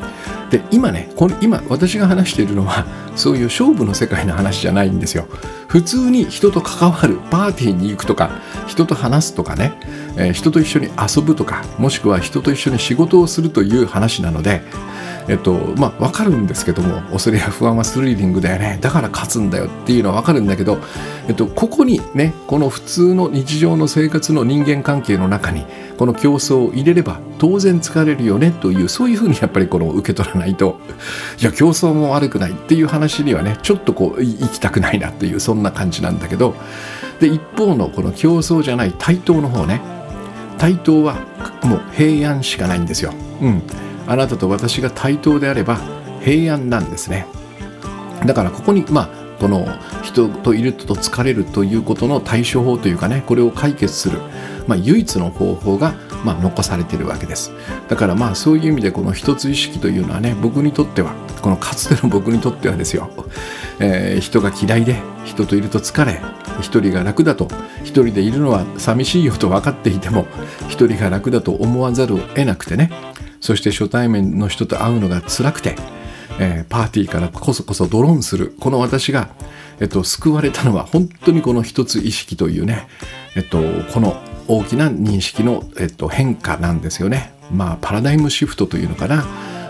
[0.53, 2.85] で今ねこの今私が話しているのは
[3.17, 5.27] そういう勝負の世界の話じゃないんですよ。
[5.67, 8.31] 普通に人と関わるパーティーに行くとか
[8.67, 9.73] 人と話すとかね、
[10.19, 14.63] えー、人と一緒に遊ぶとかもしくは人と一緒に仕事をするという話なので
[15.29, 20.79] えっとまあ分かるんですけども恐れや不安はスリリングだよねだから勝つんだよっていうのは分かるんだけど、
[21.29, 25.65] えっと、ここにねこの普通の日常の生活の人間関係の中に
[25.99, 30.81] この競争を入れれば当然疲れるよねというそういうふうにやっぱりこの受け取らないと
[31.41, 36.55] いや競争も悪くないっていう話にはねちょっとこう行きたくないなっていうそんな感じなんだけど
[37.21, 39.81] で一方のこの競争じゃない対等の方ね
[40.59, 41.15] 対等は
[41.65, 43.13] もう平安しかないんですよ。
[43.41, 43.63] うん
[44.07, 45.79] あなたと私が対等であれば
[46.23, 47.27] 平安なんですね。
[48.27, 49.67] だからここにまあこの
[50.05, 54.21] 人といると疲れるということの対処法というかねこれを解決する、
[54.69, 57.53] まあ、唯一の方法が、まあ、残されているわけです。
[57.89, 61.13] だからまあそういう意味でこの一つ意識というのはね僕にとっては
[61.43, 63.11] このかつての 僕にとってはですよ、
[63.81, 66.21] えー、人が嫌いで人といると疲れ
[66.61, 67.49] 一人が楽だと
[67.83, 70.27] 一人でいるのは寂しいよと分かっていても
[70.69, 72.91] 一人が楽だと思わざるを得なくてね
[73.43, 75.75] そして初対面の人と会うのが辛くて、
[76.39, 79.29] えー、パーティーからこそこそドローンするこの私が、
[79.81, 82.87] えっと、救われたのは本当にこの一つ意識というね、
[83.37, 83.59] えっと、
[83.93, 87.33] この大きな認識の、えっと、変化なんですよね。
[87.53, 89.27] まあパラダイムシフトというのかな。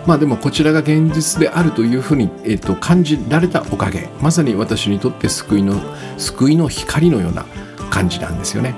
[0.06, 5.80] まあでもこちらが現実であるというふうに、えっと、感じられたおかげまさに私にとって救いの
[6.18, 7.46] 救いの光のような
[7.88, 8.74] 感じなんですよね。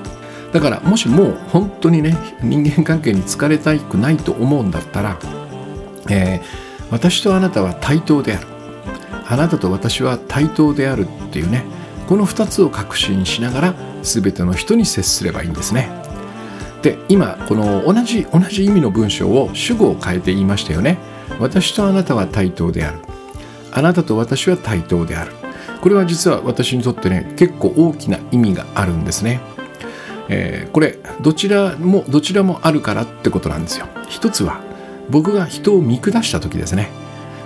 [0.55, 5.19] だからもしもう本当にね人間関係に疲れたくないと思うんだったら、
[6.09, 6.43] えー、
[6.93, 8.47] 私とあなたは対等である。
[9.27, 11.65] あなたと私は対等であるっていうね
[12.09, 15.89] この2つを確信しながら全ての人に接すればいいんですね。
[16.83, 20.99] で今この同じ同じ意味の文章を主語を変えて言いましたよね。
[21.41, 22.99] 私とあなたは対等である。
[23.73, 25.33] あなたと私は対等である。
[25.81, 29.41] これは実は私にとってね結構大きな意味があるんですね、
[30.29, 33.87] えー、これどちらもどちらもあるからってことなんですよ。
[34.09, 34.61] 一つは
[35.11, 36.89] 僕が人を見下した時ですね。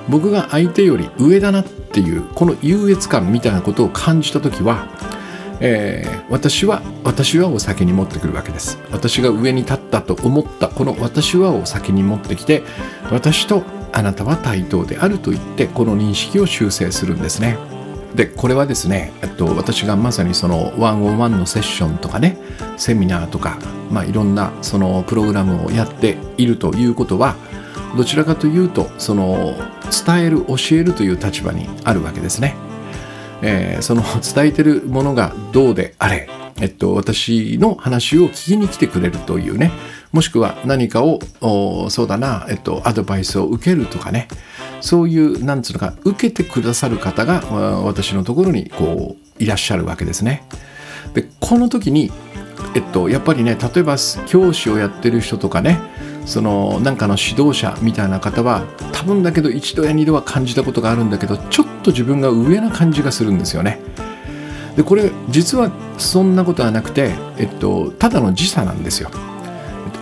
[0.09, 4.89] 僕が相手より上だなっていうこの優越感みたいなことを感じた時は、
[5.61, 8.79] えー、私は私はを先に持ってくるわけです。
[8.91, 12.63] 私が上に立ったと思ったこの私はを先に持ってきて
[13.11, 17.59] 私とあなたは対等であると言ってこの認識を修正するんですね。
[18.15, 22.39] でこれはですね、えっと、私がまさにそのワンオンワンのセッションとかね
[22.77, 23.59] セミナーとか、
[23.91, 27.37] まあ、いろんなそのプログラムをやっているということは
[27.97, 29.55] どちらかというとその
[30.07, 32.55] 伝える教えるという立場にあるわけですね。
[33.41, 36.29] えー、その伝えてるものがどうであれ、
[36.61, 39.71] えっと、私の話を聞きに来てくれるというね
[40.13, 41.21] もしくは何かを
[41.91, 44.29] そうだな、えっと、アドバイスを受けるとかね
[44.81, 47.41] そういうなんつうのか受けてくださる方が
[47.83, 50.45] 私のところにこういらっしゃるわけですね。
[51.15, 52.11] でこの時に、
[52.75, 55.79] えっと、やっぱりね例えば教師をやってる人とかね
[56.27, 63.81] そのなんかの指導者みたいな方は多分だけど一度や二度は感じたことがあるんだけどちょっと自分が上な感じがするんですよね。
[64.77, 69.11] でこれ実はそんなことはなくて、えっと、ただの時差なんですよ。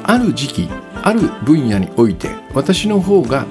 [0.06, 0.68] ある時期
[1.02, 3.46] ある分野において私の方が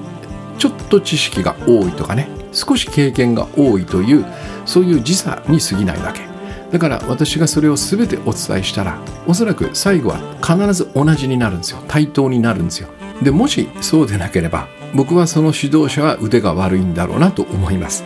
[0.58, 4.24] ちょっと知識が多いとかね少し経験が多いという
[4.64, 6.26] そういう時差に過ぎないわけ。
[6.72, 11.78] だから私がそれを全てお伝えしたらおそらく最後は必ず同じになるんですよ。
[11.86, 12.88] 対等になるんですよ。
[13.22, 18.04] でもしそうでなければ僕はその指導者は腕が悪いんだろうなと思います、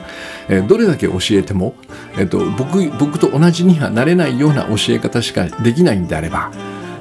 [0.49, 1.75] えー、どれだけ教えても、
[2.15, 6.51] えーと、僕僕と同じにはなれないような教え方しかできないんであれば、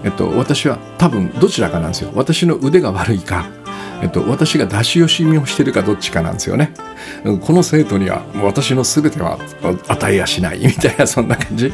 [0.03, 3.49] えーと私は多分どちらかなんですよ私の腕が悪いか
[4.01, 6.73] えっと、私が出し惜しみをしてるかどっちかなんですよね。
[7.41, 9.37] この生徒には私の全ては
[9.87, 11.73] 与えやしないみたいなそんな感じ。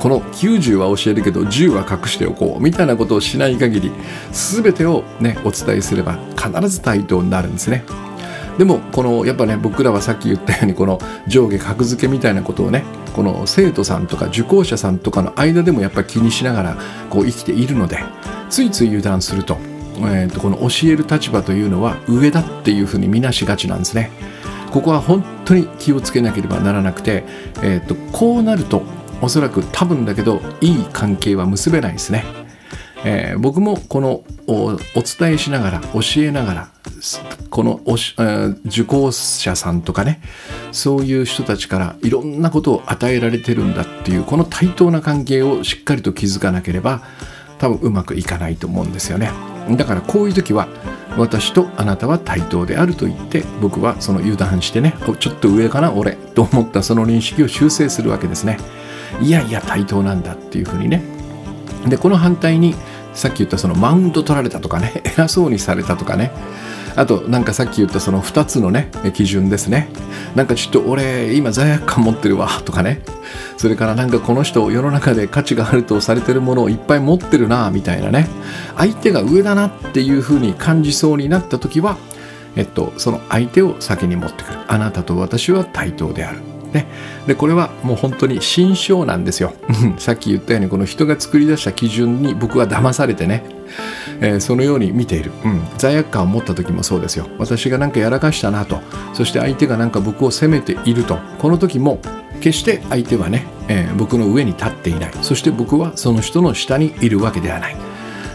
[0.00, 3.92] この90は教えるけど10は隠しておこうみたいなことをしない限り
[4.32, 7.84] 全てをねお伝えすれば必ず対等になるんですね。
[8.58, 16.76] でもこのやっぱね僕らはさっき言ったようにこの上下格付けみたいなことをねこの生徒さんとか受講者さんとかの間でもやっぱり気にしながら
[17.08, 17.98] こう生きているので
[18.50, 19.56] ついつい油断すると
[20.06, 24.10] えーと、この教える立場というのは上だっていうふうに見なしがちなんですね。
[24.70, 27.24] ここは本当に気をつけなければならなくて、
[27.62, 28.82] えーと、こうなると
[29.22, 32.24] おそらく多分だけどいい関係は結べないですね。
[33.04, 36.68] えー、僕もこのお伝えしながら教えながら
[37.50, 40.20] このおし、えー、受講者さんとかね
[40.72, 47.02] そういう人たちからいろんなことを与えられてるんだっていうこの対等な関係をしっかりと築かなければ
[47.58, 49.30] 多分うまくいかないと思うんですよね。
[49.76, 50.68] だからこういう時は
[51.18, 58.58] 私とあなたは対等であると言って僕はその油断してねちょっと上かな俺と思ったその認識を修正するわけですね。
[59.20, 61.02] いやいや対等なんだっていうふうにね。
[61.86, 62.74] でこの反対に
[63.14, 66.30] さっき言ったそのマウント取られたとかね偉そうにされたとかね
[66.98, 69.88] あとなんかさっき言ったその2つのね基準ですね。
[70.34, 73.02] なんかちょっと俺今罪悪感持ってるわとかね。
[73.56, 78.28] それからなんかこの人世の中で価値があるとされてるものをいっぱい持ってるなみたいなね。
[78.76, 81.96] 相手が上だなっていうふうに感じそうになった時は
[82.56, 84.58] えっとその相手を先に持ってくる。
[84.66, 86.57] あなたと私は対等である。
[86.72, 86.86] ね、
[87.26, 89.52] でこれはもう本当に心象なんですよ。
[89.98, 93.44] さっき言ったようにこの人が作り出した基準に僕は騙されてね。
[94.20, 97.28] えー、そのように見ている、うん、罪悪感を持った時もそうですよ。
[97.38, 98.80] 私が何かやらかしたなと。
[99.14, 101.18] そして相手が何か僕を責めていると。
[101.38, 102.00] この時も
[102.40, 105.12] 決して相手はね、えー、僕の上に立っていない。
[105.22, 107.76] そして僕はその人の下にいるわけではない、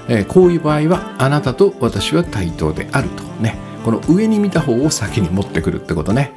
[0.07, 3.23] えー、こういう場合はあなたと私は対等であると。
[3.41, 3.57] ね。
[3.83, 6.31] この上に見た方を先に持ってくるってことね。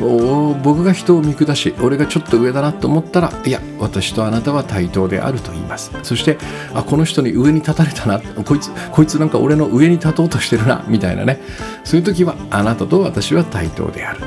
[0.00, 5.92] 僕が人を見下し俺がちょっと上だなと思ったらいや私とあなたは対等であると言います。
[6.02, 6.38] そして
[6.74, 11.40] あこの人に上に立たれたなこいつこいつなんか俺の上に立とうとしてるなみたいなね。
[11.84, 14.20] そういう時はあなたと私は対等である。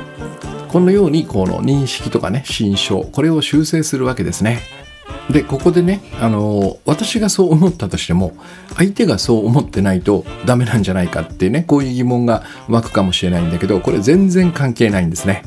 [0.68, 4.60] このようにこの認識とかね心象これを修正するわけですね。
[5.30, 8.36] でここでねあの私がそう思ったとしても
[8.76, 15.44] 相手がそう思ってないとダメなんじゃないかってねこういう疑問が湧くかもしれないんだけどこれ全然関係ないんですね。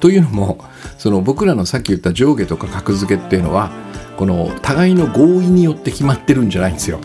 [0.00, 0.64] というのも
[0.98, 3.70] その僕らのさっき言った上下とか格付けっていうのは
[4.16, 7.00] この互いの合意によって決まってるんじゃないんですよ。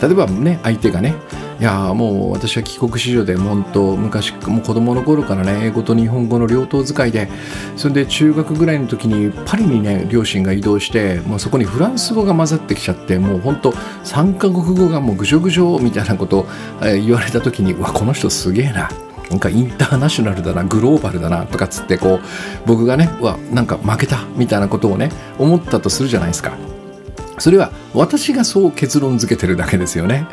[0.00, 1.14] 例えばね相手がね
[1.60, 7.28] いやもう私は帰国子女で本当昔もう子供の頃からね英語と日本語の両党使いで
[7.76, 16.46] それで中学ぐらいの時にパリにね両親が移動してもうそこにフランス語が混ざってきちゃってもう本当3カ国語がもうぐしょぐしょみたいなことを
[16.80, 18.88] 言われた時にうわこの人すげえな。
[19.30, 22.20] なんかインターナショナルだなグローバルだなとかっつってこう
[22.66, 26.56] 僕がねうわなんか負けたみたいなことをね思ったとするじゃないですか。
[27.38, 30.26] それは私がそう結論付けてるだけですよね。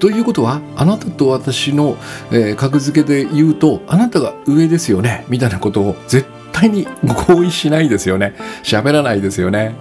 [0.00, 1.96] ということはあなたと私の、
[2.32, 6.26] えー、格付けで言うとあなたが上ですよねみたいなことを絶
[6.60, 6.86] 対に
[7.28, 8.34] 合意しないですよね。
[8.62, 9.74] 喋らないですよね。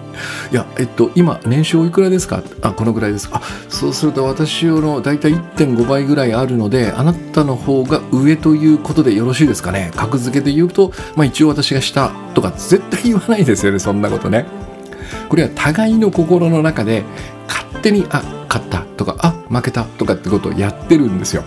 [0.52, 2.44] いやえっと今年収いくらですか？
[2.62, 9.92] あこのぐらいですあそうすると私用の大体1.5倍ぐらいあるのであなたの方が上ということでよろしいですかね。
[9.96, 14.46] 格付けで言うと、まあ、一応私が下とか絶対言わないですよねそんなことね。
[15.30, 17.04] これは互いの心の中で
[17.48, 21.44] 勝手にあ勝ったとかあ負けたとかってことをやってるんですよ。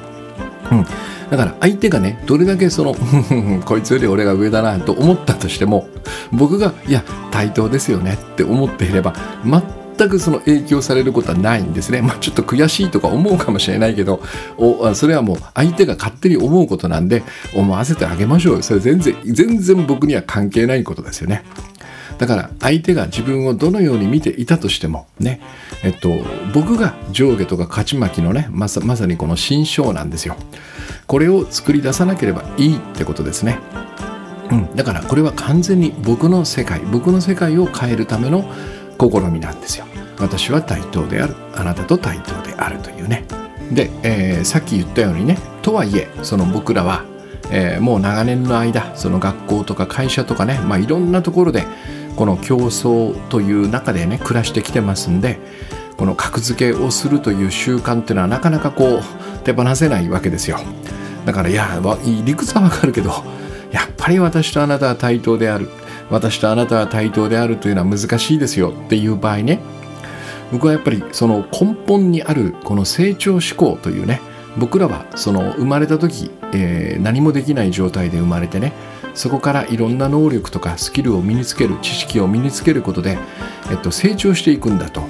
[0.71, 0.85] うん、
[1.31, 2.95] だから相手がねどれだけその
[3.65, 5.89] こいつより俺が上だなと思ったとしても
[6.33, 12.01] 僕がいや対等ですよねって思っていれば全くその影響されることはないんですね。
[12.01, 14.23] まあ、ちょっと悔しいとか思うかもしれないけど
[14.57, 17.23] おそれはもう相手が勝手に思うことなんで
[17.55, 18.63] 思わせてあげましょうよ。
[18.63, 21.45] それ全然全然僕には関係ないことですよね。
[22.19, 25.41] だから相手が自分をどのように見ていたとしてもね、
[25.83, 26.11] えっと、
[26.55, 30.37] 僕が上下とか勝ち負きのねまさまさにこの新章なんですよ。
[31.07, 33.59] これを作り出さなければいいってことですね。
[34.51, 38.45] うん、だからこれは完全に僕の世界僕の世界を変えるための
[38.99, 39.87] 試みなんですよ。
[40.19, 43.25] 私は対等であるあなたと対等であるというね。
[43.73, 47.05] で、えー、さっき言ったようにねとはいえその僕らは、
[47.51, 51.67] えー、もう長年の間その学校とか会社とかね、まあ、いろんなところで
[52.21, 55.39] この競争という中でね暮らしてきてますんで
[55.97, 60.59] この格付けをするという習慣っていうのはなかなかこう手放せないわけですよ。
[61.25, 61.81] だからいや
[62.27, 63.09] 理屈はわかるけど
[63.73, 65.71] やっぱり私とあなたは対等である。
[66.11, 68.69] 私とあなたは対等であるというのは難しいですよ。
[68.69, 69.59] っていう場合ね
[70.53, 74.21] 僕はやっぱりその根本にあるこの成長志向というね
[74.57, 78.73] 僕らはその生まれた時、えー、何もできない状態で生まれてね
[79.15, 83.19] そこからいろんな能力とかスキルを身につける知識を身につけることで、
[83.71, 85.03] えっと、成長していくんだと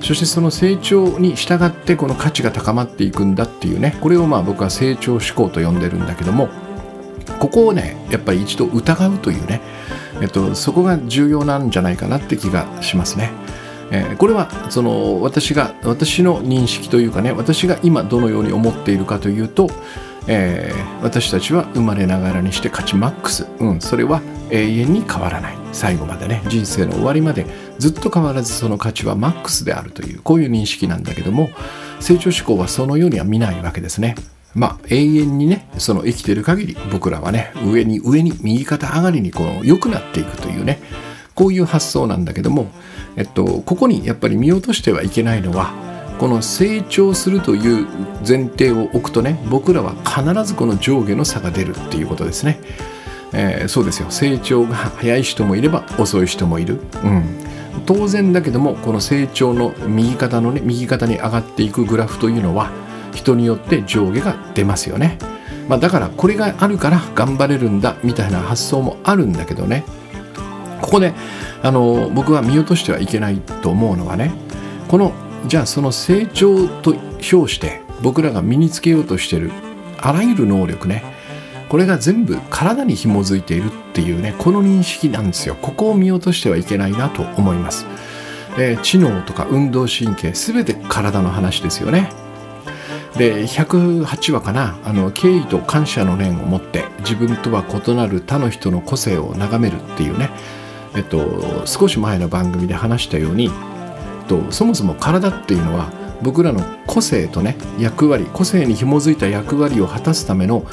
[0.00, 6.48] そしてその成長に従ってこの価値が高まっていくんだっていうねこれをまあ僕は成長志向と呼んでるんだけども
[7.38, 9.60] ここをねやっぱり一度疑うというね、
[10.20, 13.30] えっと、そこが重要なんじゃないかなって気がしますね。
[13.94, 19.68] えー、これはその私が私の認識というかね私が今どのように思っているかというと
[20.28, 25.62] えー、私たちは生まれながらにして価値マックス、うん、それは永遠に変わらない。
[25.72, 27.46] 最後までね人生の終わりまで
[27.78, 31.48] ずっと変わらずその価値はマックスであるというこういう認識なんだけども
[31.98, 34.14] 成長志向はそのようには見ないわけですね。
[34.54, 40.78] まあ永遠にねその生きている限り僕らはね上に上に右肩上がりにこの良くなっていくというね
[41.34, 42.70] こういう発想なんだけども、
[43.16, 45.72] えっと、ここにやっぱり見落としてはいけないのは
[46.18, 47.86] この成長するという
[48.26, 52.60] 前提を置くとね僕らは必ずこの上下の差が出るっていうことですね、
[53.32, 54.10] えー、そうですよ。
[54.10, 57.24] 成長が早い人もいれば遅い人もいる、うん、
[57.86, 62.70] 当然だけどもこの成長の右肩のね右肩に上がっていくグラフというのは
[63.14, 65.18] 人によって上下が出ますよね、
[65.68, 69.84] まあ、だからこれがあるから頑張れるんだみたいな発想もあるんだけどね。
[70.82, 71.14] ここで
[71.62, 74.32] あの僕は見落としてはいけないと思うのはね
[74.88, 75.12] この
[75.46, 79.50] じゃあその成長と称して僕らが身につけようとしてる
[79.98, 81.04] あらゆる能力ね
[81.68, 85.54] これが全部体に紐づいているっていうねこの認識なんですよ。
[85.54, 87.86] ここを見落としてはいけないなと思います、
[88.58, 92.10] えー、知能とか運動神経全て体の話ですよね。
[93.16, 100.30] で108話かなあの敬意と感謝の念を持って自分とは異なる他の人の個性を眺めるっていうね
[100.94, 103.50] えっと少し前の番組で話したように
[104.28, 105.90] とそもそも体っていうのは
[106.22, 110.64] 僕らの個性とね役割個性に紐づいた役割を果たすための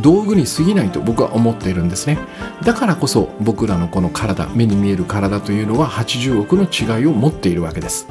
[0.00, 2.18] 道具に過ぎないと僕は思っているんですね。
[2.64, 8.08] だからこそ僕らのこの体目に見える体というのは80億の違いを持っているわけです。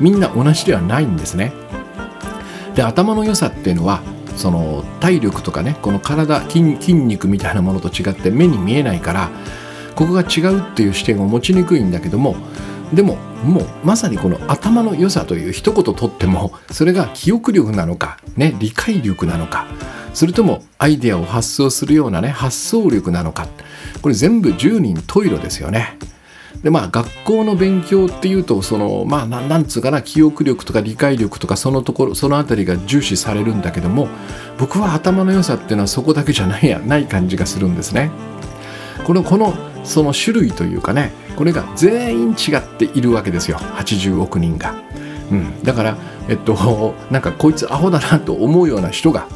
[0.00, 1.52] みんな同じではないんですね。
[2.74, 4.02] で頭の良さっていうのは
[4.36, 9.30] その体力とかねこの体筋肉みたいなものと違って目に見えないから
[9.94, 12.36] ここが違うっていう視点を持ちにくいんだけども
[12.92, 19.66] でももうまさにこの頭の良さという一言とってもそれが記憶力なのか、ね、理解力なのか
[20.14, 23.48] それともアイデアを発想するようなね発想力なのか
[24.00, 25.98] これ全部10人十色ですよね
[26.62, 34.08] でまあ学校の勉強っていうとそのまあなんつうかな記憶力とか理解力とかそのところその辺りが重視されるんだけども
[34.58, 38.10] 僕は頭の良さっていうのはそこだけじゃないやない感じがするんですね。
[39.04, 43.58] このこのその種類というかねこれが全員違っているわけですよ。
[43.58, 44.74] 80億人が。
[45.30, 45.96] うん、だから
[46.28, 49.26] えっとなんかこいつアホだなと思うような人が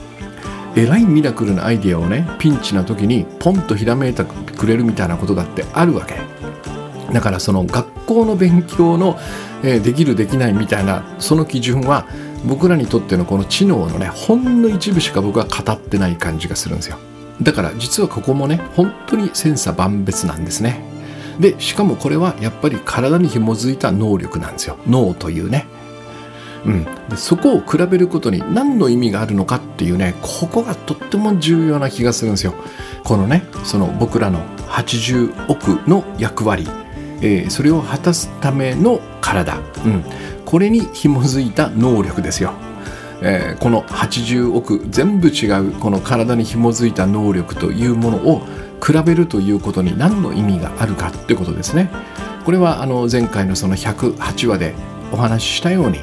[0.76, 6.16] えらいミラクルなアイデアをねピンチな時にポンとひらめいてくれるみたいなことだってあるわけ。
[7.12, 9.18] だからその学校の勉強の、
[9.62, 12.06] えー、できるできないみたいなその基準は
[12.44, 16.98] 僕らにとってのこの知能のねほんの一部しか僕は語ってない感じがするんですよ。
[17.43, 20.82] だから実はここもね本当に千差万別なんですね。
[21.39, 24.76] でしかもこれはやっぱり体に紐づいた能力なんですよ。
[24.86, 25.66] 脳というね。
[26.66, 32.55] うん、でそこを比べることに何の意味があるのかっていうねここがとっても重要な気がするんですよ。
[33.05, 36.68] このねその僕らの80億の役割。
[37.20, 40.05] えー、それを果たすための体、うん、
[40.45, 42.53] これに紐づいた能力ですよ。
[43.20, 48.42] えー、この80億全部違うこの体に紐づいた能力というものを
[48.84, 51.90] 比べるということに何の意味があるかってことですね。
[52.44, 54.74] これはあの前回のその108話で
[55.12, 55.98] お話ししたように、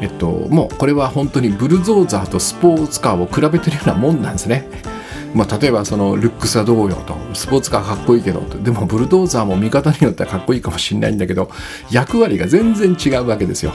[0.00, 4.68] えっと、もうこれは本当にブルゾーザーとスポーツカーを比べてるようなもんなんですね。
[5.34, 11.50] まあ、例えばそのルックスはどうよとスポーツカーかっこいいけどでもブルドーザーも見方によってはかっこいいかもしれないんだけど
[11.90, 13.72] 役割が全然違うわけですよ。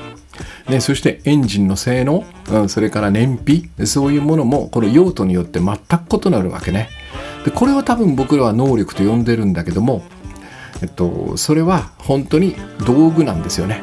[0.68, 6.90] ね、そしてエンジンの性能、うん、それから燃費そういうものもこの用途によって全く異なるわけね。
[7.46, 10.04] でこれは多分僕らは能力と呼んでるんだけども、
[10.82, 13.82] えっと、それは本当に道具なんですよね。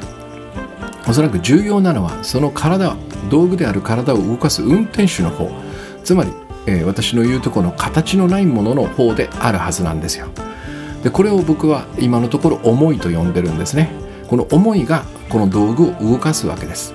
[1.08, 2.96] おそらく重要なのはその体
[3.30, 5.50] 道具である体を動かす運転手の方
[6.02, 6.30] つまり
[6.66, 10.28] えー、私の言うとこの形のないものの方であるはずなんですよ。
[11.02, 13.90] でこれを僕は今のところ思いと呼んでるんですね。
[14.28, 16.94] この思いがこの道具を動かすわけです。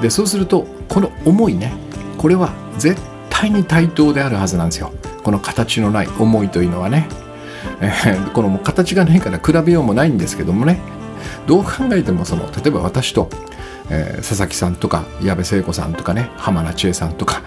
[0.00, 1.72] でそうするとこの思いね
[2.18, 3.00] これは絶
[3.30, 4.92] 対に対等であるはずなんですよ。
[5.22, 7.08] この形のない思いというのはね。
[7.80, 10.80] えー、 この形がないから比べようもないんですけどもね
[11.46, 13.28] どう考えてもその例えば私と
[13.90, 17.42] えー、佐々木さんとか矢部聖子さんとかね浜名千恵さんとか、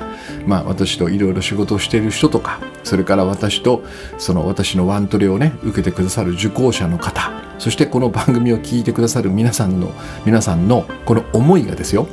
[0.46, 3.84] まあ、私といろいろ仕事をしている人とかそれから私と
[4.18, 9.92] その私のワントレをね受けてくださる受講者の方そしてこの番組を聞いてくださる皆さんの
[10.26, 12.08] 皆さんのこの思いがですよ、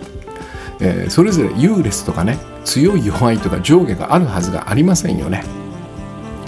[0.80, 5.44] えー、それぞれ優劣とかね強い弱いとか上下があるはずがありませんよね。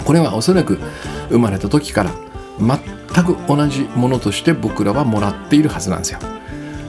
[0.05, 0.79] これはおそらく
[1.29, 2.11] 生まれた時から
[2.59, 6.19] 全く同じものとして僕らはもらっているはずなんですよ。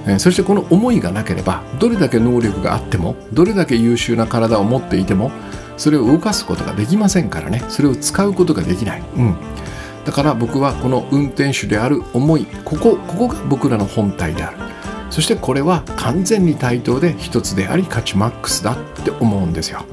[0.06, 5.30] えそしてこの思いがなければどれだけ能力があってもどれだけ優秀な体を持っていても
[5.76, 9.36] それを動かすことができませんからねそれを使うことができない、うん、
[10.06, 14.56] だから僕はこの運転手である思いここここが僕らの本体である。
[15.10, 19.84] そしてこれは完全に対等で一つであり価値マックスだって思うんですよ。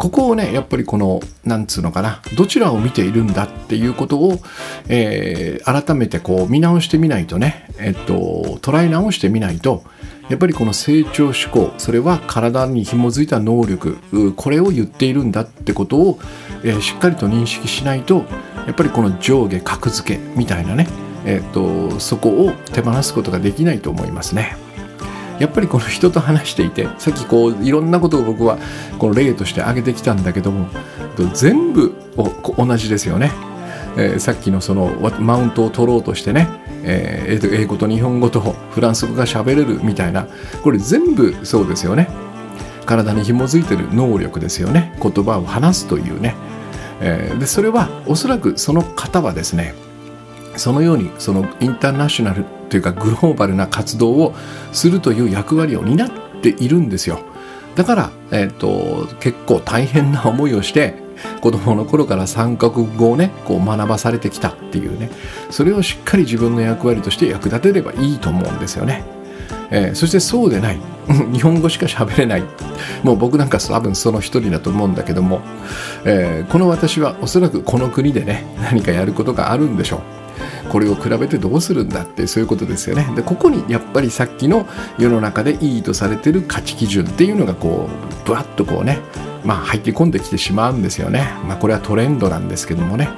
[0.00, 4.40] ここをねやっぱりこのなんつうのかなどちらを見ているんだっていうことを、
[4.88, 9.84] えー、改めてこう見直してみないとね、えっと、捉え直してみないと
[10.30, 13.98] やっぱりこの成長志向それは体に紐づいた能力
[14.36, 16.18] これを言っているんだってことを、
[16.64, 18.24] えー、しっかりと認識しないと
[18.66, 20.86] やっぱりこの上下格付けみたいなね、
[21.24, 24.56] えっとそこを手放すことができないと思いますね。
[25.38, 28.58] やっぱりこの人と話していてさっきこういろんなことを僕は
[28.98, 30.68] この例として挙げてきたんだけども
[31.32, 31.94] 全部
[32.58, 33.32] 同じですよね。
[33.96, 34.88] えー、さっきのその
[35.18, 36.46] マウントを取ろうとしてね、
[36.84, 38.40] えー、英語と日本語と
[38.70, 40.28] フランス語が喋れるみたいな
[40.62, 42.08] これ全部そうですよね
[42.86, 46.36] 体に紐づいてる能力ですよね言葉を話すというね、
[47.00, 49.74] えー、でそれはおそらくその方はですね
[50.56, 54.34] そのようにそのインターナショナルというかグローバルな活動を
[54.72, 56.10] するという役割を担っ
[56.42, 57.20] ているんですよ
[57.74, 60.94] だから、えーと、結構大変な思いをして
[61.40, 65.10] 子供の頃から三カ国語をねこう学ばされてきたっていうね
[65.50, 69.19] それをしっかり自分の役割として役立てればいいと思うんですよね。
[69.70, 70.80] えー、そしてそうでない。
[71.32, 72.42] 日本語しか喋れない。
[73.02, 75.40] もう僕なんか多分その一人だと思うんだけども、
[76.04, 80.00] えー、この私はおそらくこの国でね何かやることがあるんでしょう。
[80.70, 83.08] これを比べてどうするんだってそういうことですよね。
[83.16, 84.66] でここにやっぱりさっきの
[84.98, 87.88] 世の中でいいとされてる価値基準っていうのがこ
[88.24, 88.98] うぶわっとこうね
[89.44, 91.28] まあ入って込んできてしまうんですよね。
[91.46, 93.08] まあこれはトレンドなんですけどもね。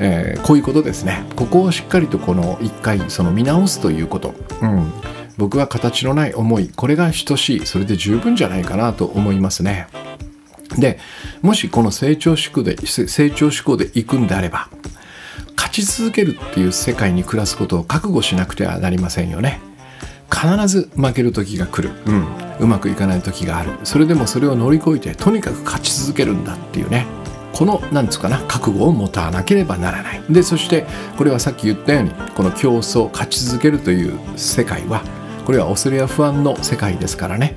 [0.00, 1.24] えー、こういうことですね。
[1.36, 4.92] ここをしっかりとこの一回その見直すということ、うん、
[5.36, 9.88] 僕は形のない思いこれが等しいそれで十分じゃないかなと思いますね。
[10.78, 10.98] で
[11.42, 14.68] もしこの成長志向で成長志向でいくんであれば
[15.56, 19.60] 価ち続けるっていう世界に暮らすことを覚悟しなくてはなりませんよね。
[20.32, 22.26] 必ず負ける時が来る、うん、
[22.58, 23.72] うまくいかない時がある。
[23.84, 27.06] それでもそれを乗り越えてとにかく勝ち続けるんだっていうね。
[27.52, 30.22] このなんつうかな覚悟を持たなければならない。
[30.28, 35.02] でそしてこれはさっき言ったようにこの競争勝ち続けるという世界は
[35.44, 37.56] これは恐れや不安の世界ですからね。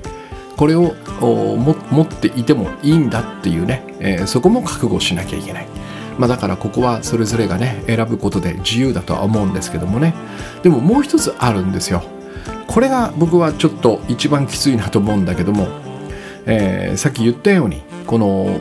[0.56, 5.66] これを持っていてもいいんだっていうね、えー、そこも覚悟しなきゃいけない。
[6.18, 10.14] まあ、だからここはそれぞれがね選ぶことで自由だとは思うんですけどもね。
[10.62, 12.02] でももう一つあるんですよ。
[12.66, 15.68] これが僕はちょっと一番きついなと思うんだけども、
[16.44, 18.60] えー、さっき言ったようにこの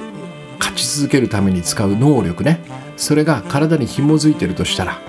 [0.60, 2.60] 勝ち続けるために使う能力ね。
[2.96, 5.00] それが体に紐づいてるとしたら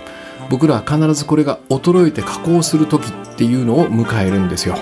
[0.51, 4.77] 僕らは必ずこれが衰えて加工する時っていうのを迎えるんですよ。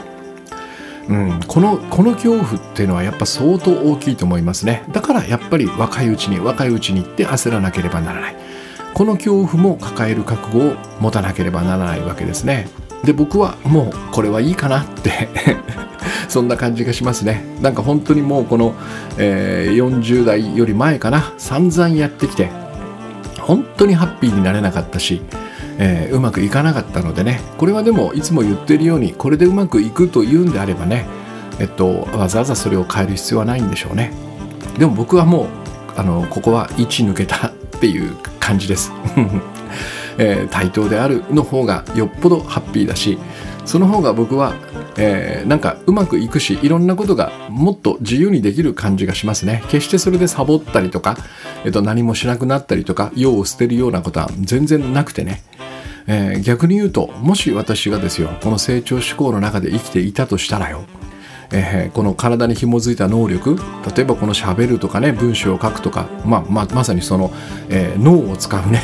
[1.09, 4.85] うん、このこの恐怖っていうのはやっぱ相当大きいと思いますね。
[4.93, 8.37] だからやっぱり若いうちに若いうちに行って焦らなければならない。
[8.95, 12.69] この恐怖も抱える覚悟を持たなければならないわけですね。
[13.05, 15.29] で僕はもうこれはいいかなって
[16.29, 17.45] そんな感じがしますね。
[17.61, 18.75] なんか本当にもうこの、
[19.19, 21.33] えー、40代より前かな。
[21.39, 22.51] 散々やってきて
[23.41, 25.23] 本当にハッピーになれなかったし
[25.79, 27.41] えー、うまくいかなかったのでね。
[27.59, 31.07] これはでもいつも言ってるようにこれでうまくいくというんであればね
[31.59, 34.13] えっとわざわざそれを変える必要はないんでしょうね。
[34.79, 35.49] でも僕はもう
[35.97, 38.93] あのここは1抜けたっていう感じです、
[40.19, 43.19] えー、対等であるの方がよっぽどハッピーだし
[43.65, 44.55] その方が僕は、
[44.97, 49.63] えー、なんかうまくいくしいろんなことがもっと自由にできる感じがしますね。
[49.69, 51.17] 決してそれでサボったりとか、
[51.65, 55.43] えっと、何もしなくなったりとか用を捨てるようなことは全然なくてね。
[56.07, 60.85] えー、逆に言うともし私がですよこの成長志向の中で生きていたとしたらよ、
[61.53, 63.57] えー、この体に紐づいた能力
[63.95, 67.33] 例えばこのしゃべるとかね文章を書くとか、まあまあ、まさにその、
[67.69, 68.83] えー、脳を使うね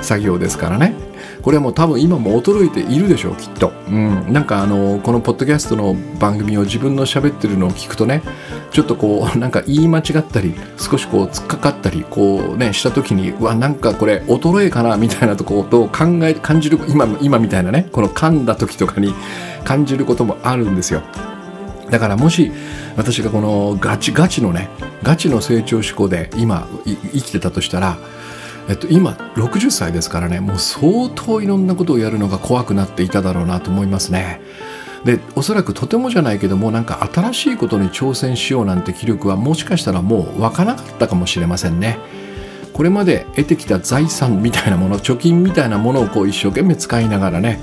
[0.00, 1.11] 作業ですからね。
[1.42, 8.22] これはもう多分今も衰えているでしょうきっと、うん、なんかあのこのポッドキャストの番組を自分の喋ってるのを聞くとね
[8.70, 19.12] ちょっとこう なんか言い間違ったり少しこう突っかかったりこうねした時にうわなんかこれ衰えかなみたいなことを考え感じる今今みたいなねこの噛んだ時とかに
[19.64, 21.02] 感じることもあるんですよ。
[21.90, 22.50] だからもし
[22.96, 24.70] 私がこのガチガチのね
[25.02, 27.98] ガチの成長志向で今生きてたとしたら
[28.68, 34.40] えっと、今60歳ですからねもう相当いろんなことをやるのが怖くなっていただろうなと思いますね。
[35.04, 41.98] でおそらくとてもじゃないけどもなんか新しいことに挑戦しようなんて気力はもしかしたらもう湧かなかったかもしれませんね。
[42.72, 47.60] これまで得てきた財産みたいなもの貯金みたいなものをこう一生懸命使いながらね、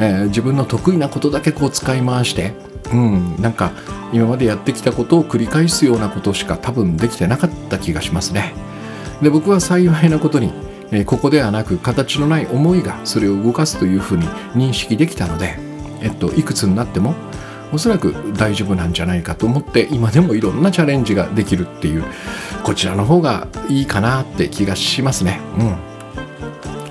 [0.00, 2.54] えー、自分の得意なことだけこう使い回して、
[2.90, 3.72] うん、なんか
[4.12, 8.71] 今までやってきたことを繰り返すようなことしか多分できてなかった気がしますね。
[9.22, 10.52] で僕は幸いなことに、
[10.90, 15.56] えここではなく形のない思いがそれを動かすというふうに認識できたので、
[16.02, 17.14] えっと、いくつになっても
[17.72, 22.04] おそらく大丈夫なんじゃないかと思って今でもいろんなチャレンジができるっていう
[22.64, 25.40] こちらの方がいいかなって気がしますね。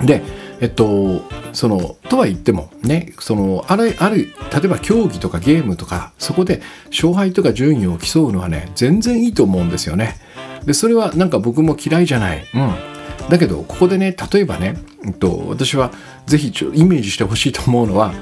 [0.00, 0.22] うん、で
[0.60, 1.22] えっと
[1.52, 10.16] そのとは言ってもねそのあるある例えば競技とかゲームとかそこで勝敗とか順位を競うのはね全然いいと思うんですよね。
[10.64, 12.44] でそれはなんか僕も嫌いじゃない。
[12.54, 12.92] うん。
[13.28, 15.92] だけどここでね例えばね、えっと、私は
[16.26, 18.12] ぜひちょイメージしてほしいと思うのは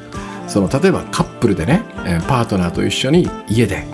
[0.47, 1.83] その例えばカップルでね
[2.29, 3.85] パートナーと一緒に家で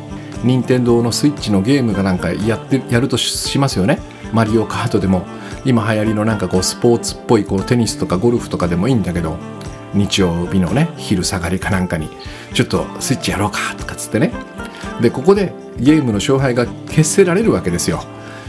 [0.42, 3.98] 任天堂のスイッチのゲームがなんかやってやるとしますよね。
[4.32, 5.24] マリオカートでも
[5.64, 9.36] 今流行りのなんかこうスポーツっぽいこうテニスとかゴルフとかでもいいんだけど
[9.94, 12.10] 日曜日のね昼下がりかなんかに
[12.52, 14.32] ちょっとスイッチやろうかとかっつってね。
[15.00, 18.02] でここでゲームの勝敗が決せられるわけですよ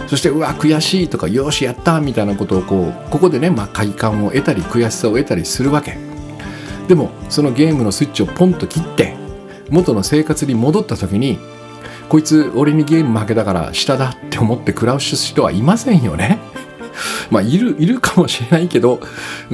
[0.08, 5.98] そしてうわ悔しいとかよしやったみたいなことをこうここでね、まあ、快感を得たり悔しさを得たりするわけ。
[6.88, 9.16] でもそのゲームのスイッチをポンと切って
[9.70, 11.38] 元の生活に戻った時に
[12.08, 16.40] こいつ俺にゲーム負けだから下だって思って暮らす人はいませんよね。
[17.30, 19.02] まあいるいるかもしれないけど、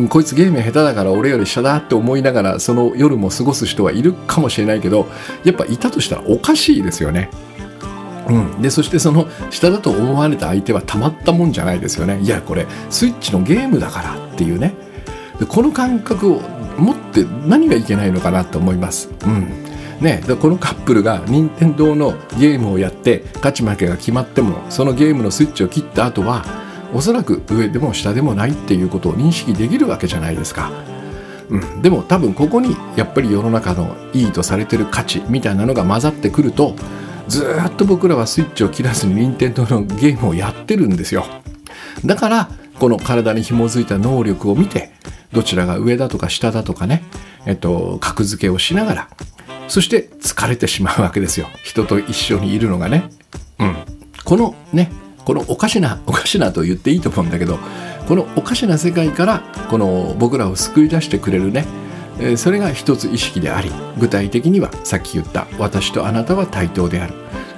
[0.09, 5.07] こいつゲーム下手だから俺より下だって思いながらその夜も過ごす人はいるかもしれないけど
[5.43, 7.31] やっぱいたとしたらおかしいですよね。
[8.29, 12.19] うん、でそしてその下だと思われた相手はたまったもんじゃないですよね。
[12.21, 14.73] いやこれスイッチのゲームだからっていうね。
[15.39, 16.41] でこの感覚を
[16.77, 19.09] 持って何がいけないのかなと思います。
[19.25, 19.47] うん。
[20.01, 26.43] ね、でこのカップルが任天堂のゲームをやって勝ち負けが決まってもそのゲームのスイッチを切った後は
[26.93, 30.71] おそらく上でも下でもないっていうことを認識できるわけじゃないですか。
[31.49, 36.75] うん、でも多分ここにやっぱり世の中のいいとされてる価値みたいなのが混ざってくると
[37.27, 41.25] ずっと僕らはスイッチを切らずに任天堂のゲームをやってるんですよ。
[42.05, 42.49] だから
[42.79, 44.91] この体に紐づいた能力を見て
[45.31, 47.03] どちらが上だとか下だとかね、
[47.45, 49.09] えっと、格付けをしながら
[49.67, 51.47] そして疲れてしまうわけですよ。
[51.63, 53.09] 人と一緒にいるのがね。
[53.59, 53.75] うん、
[54.23, 54.91] このね
[55.25, 57.57] このおかしなおかしなと言っていいと思うんだけど
[58.07, 61.65] このおかしな世界からこの僕らを救い出してくれるね
[62.37, 67.13] それが一つ意識であり具体的にはさっき言った私とあなたは対等である。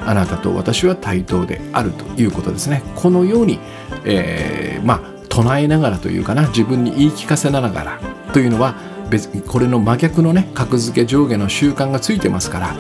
[0.08, 2.84] あなたと私は対等であるということですね。
[2.96, 3.60] このように、
[4.06, 8.00] えー、まあ唱えながらというかな自分に言い聞かせながら
[8.32, 8.76] というのは
[9.10, 12.76] 別にこれの真逆のね格付け上下の習慣がついてますから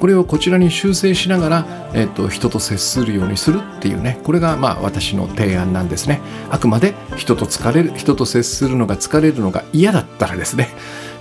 [0.00, 4.18] これをこちらに修正しながら、えっと、人と接するようにするっていうね。
[4.24, 6.20] これがまあ私の提案なんですね。
[6.50, 10.68] あくまで人と疲れる人と接するのが疲れるのが嫌だったらですね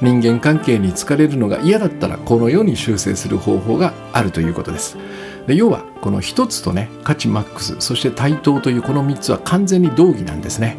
[0.01, 4.97] 人間関係に疲れるのが嫌だったらこのように修正する方法があるということです。
[5.45, 10.77] で要はこの1つとね価値マックスそして対等というこの3つは完全に同義なんですね。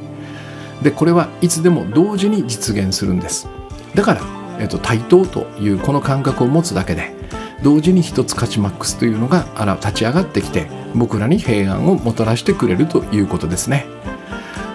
[0.83, 3.47] でこれはいつでも同時に実現するんです。
[3.95, 4.23] だから、
[4.59, 7.20] えっと、対等というこの感覚を持つだけで
[7.63, 9.47] 同時に一つ価値マックスというのが
[9.81, 13.87] 立ち上がってきて僕らに平安をもたらしてくれるということですね、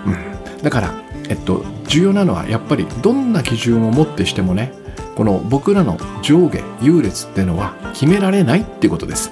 [0.06, 0.94] うん、だから
[1.30, 4.74] えっと重要なのはやっぱりどんな基準をもってしてもね
[5.16, 9.32] この僕らの上下優劣っていうのは決められないっていうことです。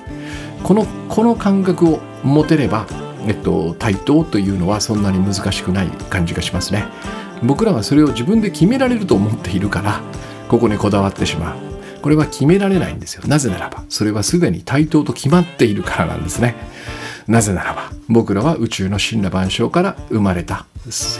[0.63, 2.87] このこの感覚を持てれば、
[3.27, 6.85] えっと、対等というのはそんなに難しくない感じがしますね。
[7.43, 9.99] 僕らはそれを自分で決められると思っているから
[10.47, 11.72] ここにこだわってしまう。
[12.03, 16.55] これは決められないんですよなぜならばそれはすでに対等と決まっているからなんですね
[17.27, 20.65] なぜならば僕らは宇宙の神羅万象から生まれた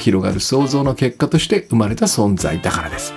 [0.01, 3.13] 広がる創造の結果として生まれた存在だからです。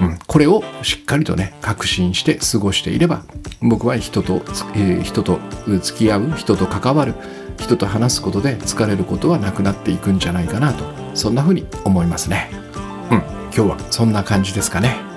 [0.00, 3.22] うん、これをしっかりとね確信して過ごしていれば
[3.60, 4.36] 僕は人と、
[4.74, 5.38] えー、人と
[5.82, 7.14] 付き合う人と関わる
[7.58, 12.48] 人と話すことで疲れることはなくなっていくんじゃないかなとそんなふうに思いますね。
[13.10, 15.11] うん、今日はそんな感じですかね。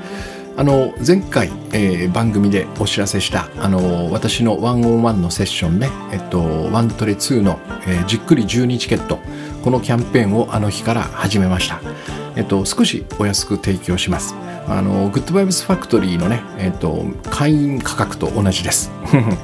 [0.57, 6.39] あの前回、えー、番組でお知らせしたあの私のワンオンワンのセッションね、えっと、
[6.71, 9.19] ワントレ2の、えー、じっくり12チケット
[9.63, 11.81] このキャンペーンをあの日から始めました。
[12.35, 14.35] えっと、少しお安く提供します。
[14.67, 18.91] あのグッドバイブスファクトリーのね、えっと、会員価格と同じです。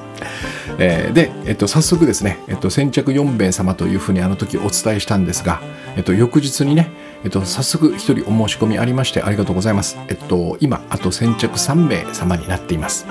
[0.78, 5.59] えー、で、えっと、早速ですね、えっと、先着4名様というふうにあの時お伝えしたんですが、
[5.95, 6.89] えっと、翌日にね、
[7.24, 9.97] えっと、早速1人お申し込みありましてありがとうございます。
[10.07, 13.05] えっと、今、あと先着3名様になっています。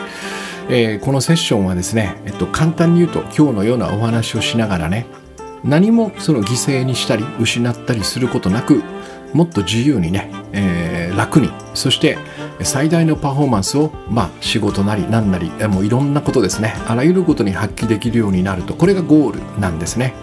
[0.68, 5.06] えー、このセッションはですね、えっと、簡単に言うと今日のようなお話をしながらね、
[5.64, 8.82] 何もその犠牲にしたり失ったりすることなく、
[9.32, 12.18] もっと自由にね、えー、楽に、そして
[12.62, 20.14] 最大のパフォーマンスを、まあ、仕事なり何なり、もういろんなことですね、あらゆることに発揮できるようになると、これがゴールなんですね。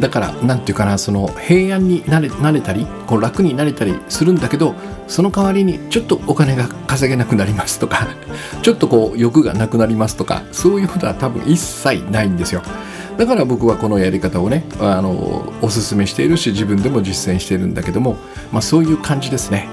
[0.00, 4.74] だから何て言うかなその平安になれなれたりこう楽になれたりするんだけど
[5.08, 8.08] その代わりにちょっとお金が稼げなくなりますとか
[8.62, 12.62] ちょっとこう欲がなくなりますとかそういうことは多分一切ないんですよ。
[13.16, 18.16] だから僕はこのやり方をねあのおすすめしているし自分でも実践しているんだけども、
[18.50, 19.68] まあ、そういう感じですね。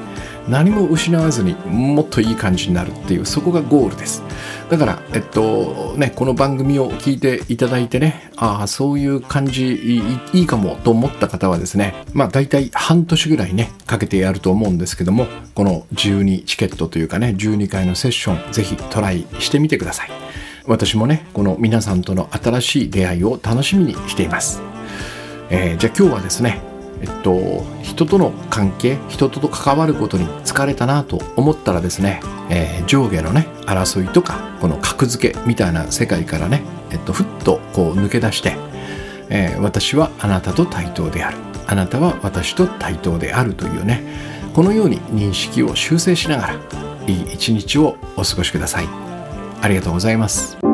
[0.47, 4.23] 何も失わずにもっといい感じになるっていうそこがゴールです
[4.71, 9.73] だからえっとねこの番組を聞いていただいてねああそういう感じ
[10.33, 20.09] いいかもと思った方はですねまあ大体半年ぐらいねかけてやると思うんですけどもこの12チケットというかね12回のセッションぜひトライしてみてください。
[20.67, 24.61] 私もねこの皆さんとの新しい出会いを楽しみにしています、
[25.49, 26.70] えー、じゃあ今日はですね
[27.01, 38.55] えっと、人との関係人と関わることに疲れたなと思ったらですね、えー、上下のね争いとかこの格付けみたいな世界からね、えっと、ふっとこう抜け出して、
[39.29, 41.37] えー、私はあなたと対等である
[41.67, 44.03] あなたは私と対等であるというね
[44.53, 46.53] このように認識を修正しながら
[47.07, 48.87] いい一日をお過ごしください
[49.61, 50.70] ありがとうございます。